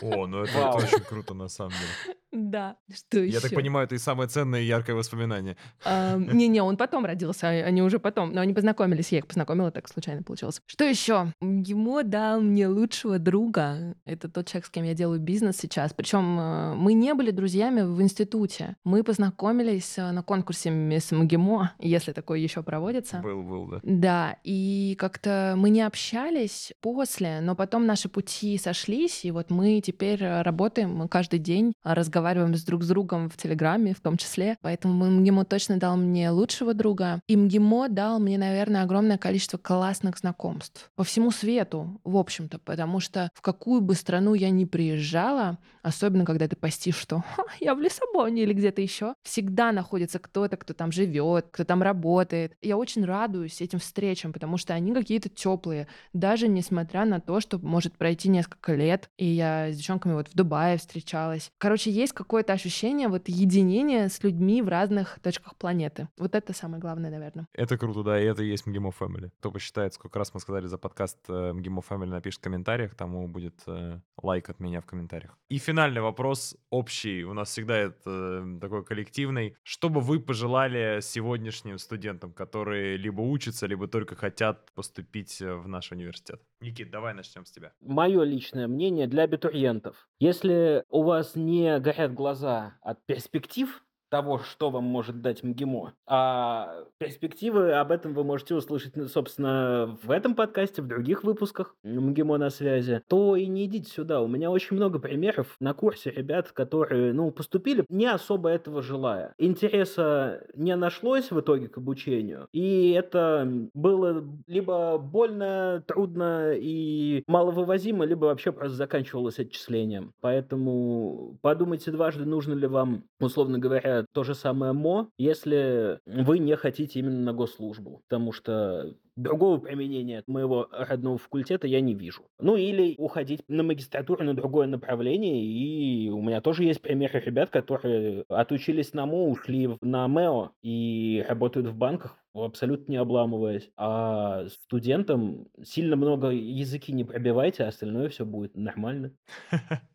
[0.02, 2.16] О, ну это, это очень круто на самом деле.
[2.32, 2.76] Да.
[2.92, 3.56] Что Я так еще?
[3.56, 5.56] понимаю, это и самое ценное и яркое воспоминание.
[5.84, 8.32] Не-не, он потом родился, а они уже потом.
[8.32, 10.60] Но они познакомились, я их познакомила, так случайно получилось.
[10.66, 11.32] Что еще?
[11.40, 13.96] Ему дал мне лучшего друга.
[14.04, 15.92] Это тот человек, с кем я делаю бизнес сейчас.
[15.94, 18.76] Причем э, мы не были друзьями в институте.
[18.84, 23.18] Мы познакомились э, на конкурсе Мисс МГИМО, если такое еще проводится.
[23.18, 23.80] Был, был, да.
[23.82, 29.80] Да, и как-то мы не общались после, но потом наши пути сошлись, и вот мы
[29.80, 34.00] теперь э, работаем, мы каждый день а, разговариваем с друг с другом в Телеграме в
[34.00, 39.18] том числе, поэтому МГИМО точно дал мне лучшего друга, и МГИМО дал мне, наверное, огромное
[39.18, 44.50] количество классных знакомств по всему свету, в общем-то, потому что в какую бы страну я
[44.50, 49.70] ни приезжала, особенно когда ты постишь, что «Ха, я в Лиссабоне или где-то еще, всегда
[49.70, 52.56] находится кто-то, кто там живет, кто там работает.
[52.60, 57.58] Я очень радуюсь этим встречам, потому что они какие-то теплые, даже несмотря на то, что
[57.58, 61.50] может пройти несколько лет, и я с девчонками вот в Дубае встречалась.
[61.58, 66.08] Короче, есть какое-то ощущение вот единения с людьми в разных точках планеты.
[66.18, 67.46] Вот это самое главное, наверное.
[67.54, 69.30] Это круто, да, и это и есть МГИМО Family.
[69.38, 73.28] Кто посчитает, сколько раз мы сказали за подкаст э, МГИМО Family, напишет в комментариях, тому
[73.28, 75.36] будет э, лайк от меня в комментариях.
[75.48, 79.56] И финальный вопрос, общий, у нас всегда это э, такой коллективный.
[79.62, 85.68] Что бы вы пожелали сегодняшним студентам, которые либо учатся, либо только хотят поступить э, в
[85.68, 86.40] наш университет?
[86.60, 87.72] Никит, давай начнем с тебя.
[87.80, 90.08] Мое личное мнение для абитуриентов.
[90.18, 96.84] Если у вас не горят глаза от перспектив того, что вам может дать МГИМО, а
[96.98, 102.38] перспективы об этом вы можете услышать, ну, собственно, в этом подкасте, в других выпусках МГИМО
[102.38, 104.20] на связи, то и не идите сюда.
[104.20, 109.34] У меня очень много примеров на курсе ребят, которые, ну, поступили не особо этого желая.
[109.38, 118.04] Интереса не нашлось в итоге к обучению, и это было либо больно, трудно и маловывозимо,
[118.04, 120.12] либо вообще просто заканчивалось отчислением.
[120.20, 126.56] Поэтому подумайте дважды, нужно ли вам, условно говоря, то же самое МО, если вы не
[126.56, 132.22] хотите именно на госслужбу, потому что другого применения моего родного факультета я не вижу.
[132.38, 137.50] Ну или уходить на магистратуру на другое направление, и у меня тоже есть примеры ребят,
[137.50, 143.70] которые отучились на МО, ушли на МЭО и работают в банках, абсолютно не обламываясь.
[143.76, 149.12] А студентам сильно много языки не пробивайте, а остальное все будет нормально.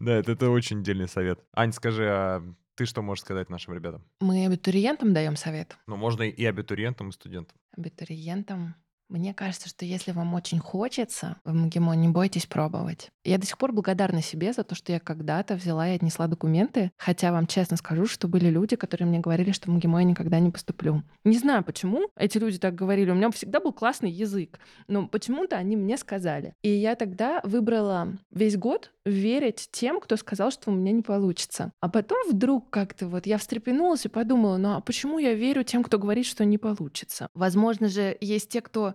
[0.00, 1.44] Да, это, это очень дельный совет.
[1.54, 2.42] Ань, скажи, а
[2.78, 4.04] ты что можешь сказать нашим ребятам?
[4.20, 5.76] Мы абитуриентам даем совет.
[5.88, 7.58] Ну, можно и абитуриентам, и студентам.
[7.76, 8.76] абитуриентам.
[9.08, 13.10] Мне кажется, что если вам очень хочется в МГИМО, не бойтесь пробовать.
[13.24, 16.90] Я до сих пор благодарна себе за то, что я когда-то взяла и отнесла документы,
[16.98, 20.40] хотя вам честно скажу, что были люди, которые мне говорили, что в МГИМО я никогда
[20.40, 21.02] не поступлю.
[21.24, 23.10] Не знаю, почему эти люди так говорили.
[23.10, 26.52] У меня всегда был классный язык, но почему-то они мне сказали.
[26.62, 31.72] И я тогда выбрала весь год верить тем, кто сказал, что у меня не получится.
[31.80, 35.82] А потом вдруг как-то вот я встрепенулась и подумала, ну а почему я верю тем,
[35.82, 37.28] кто говорит, что не получится?
[37.32, 38.94] Возможно же, есть те, кто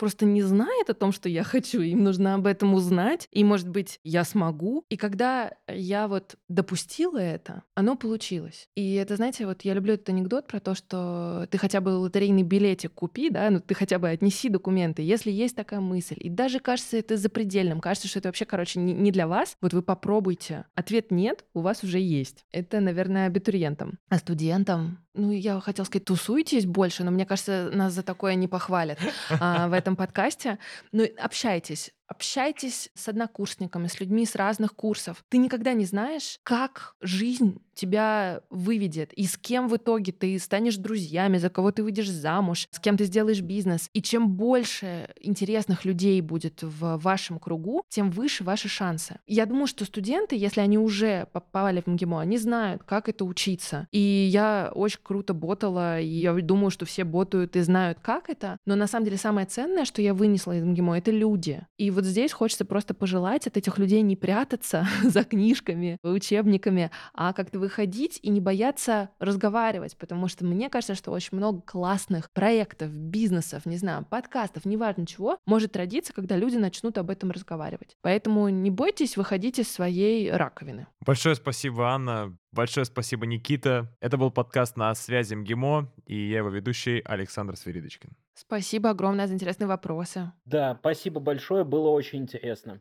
[0.00, 3.68] просто не знает о том, что я хочу, им нужно об этом узнать, и, может
[3.68, 4.86] быть, я смогу.
[4.88, 8.70] И когда я вот допустила это, оно получилось.
[8.74, 12.44] И это, знаете, вот я люблю этот анекдот про то, что ты хотя бы лотерейный
[12.44, 16.16] билетик купи, да, ну ты хотя бы отнеси документы, если есть такая мысль.
[16.18, 19.54] И даже кажется это запредельным, кажется, что это вообще, короче, не, не для вас.
[19.60, 20.64] Вот вы попробуйте.
[20.74, 22.46] Ответ нет, у вас уже есть.
[22.52, 23.98] Это, наверное, абитуриентам.
[24.08, 28.48] А студентам, ну, я хотела сказать, тусуйтесь больше, но мне кажется, нас за такое не
[28.48, 28.98] похвалят
[29.40, 30.58] а, в этом подкасте.
[30.92, 31.92] Ну, общайтесь.
[32.10, 35.24] Общайтесь с однокурсниками, с людьми с разных курсов.
[35.28, 40.76] Ты никогда не знаешь, как жизнь тебя выведет, и с кем в итоге ты станешь
[40.76, 43.88] друзьями, за кого ты выйдешь замуж, с кем ты сделаешь бизнес.
[43.94, 49.20] И чем больше интересных людей будет в вашем кругу, тем выше ваши шансы.
[49.26, 53.86] Я думаю, что студенты, если они уже попали в МГИМО, они знают, как это учиться.
[53.92, 58.58] И я очень круто ботала, и я думаю, что все ботают и знают, как это.
[58.66, 61.62] Но на самом деле самое ценное, что я вынесла из МГИМО, это люди.
[61.78, 67.34] И вот здесь хочется просто пожелать от этих людей не прятаться за книжками, учебниками, а
[67.34, 72.90] как-то выходить и не бояться разговаривать, потому что мне кажется, что очень много классных проектов,
[72.90, 77.98] бизнесов, не знаю, подкастов, неважно чего, может родиться, когда люди начнут об этом разговаривать.
[78.00, 80.86] Поэтому не бойтесь выходить из своей раковины.
[81.04, 82.34] Большое спасибо, Анна.
[82.50, 83.94] Большое спасибо, Никита.
[84.00, 88.10] Это был подкаст на связи МГИМО, и я его ведущий Александр Свиридочкин.
[88.34, 90.32] Спасибо огромное за интересные вопросы.
[90.44, 92.80] Да, спасибо большое, было очень интересно.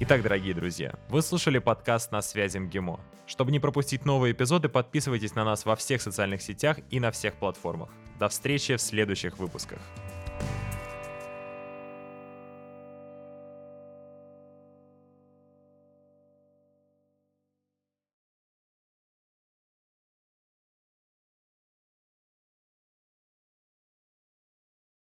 [0.00, 2.98] Итак, дорогие друзья, вы слушали подкаст «На связи МГИМО».
[3.24, 7.34] Чтобы не пропустить новые эпизоды, подписывайтесь на нас во всех социальных сетях и на всех
[7.34, 7.90] платформах.
[8.18, 9.78] До встречи в следующих выпусках.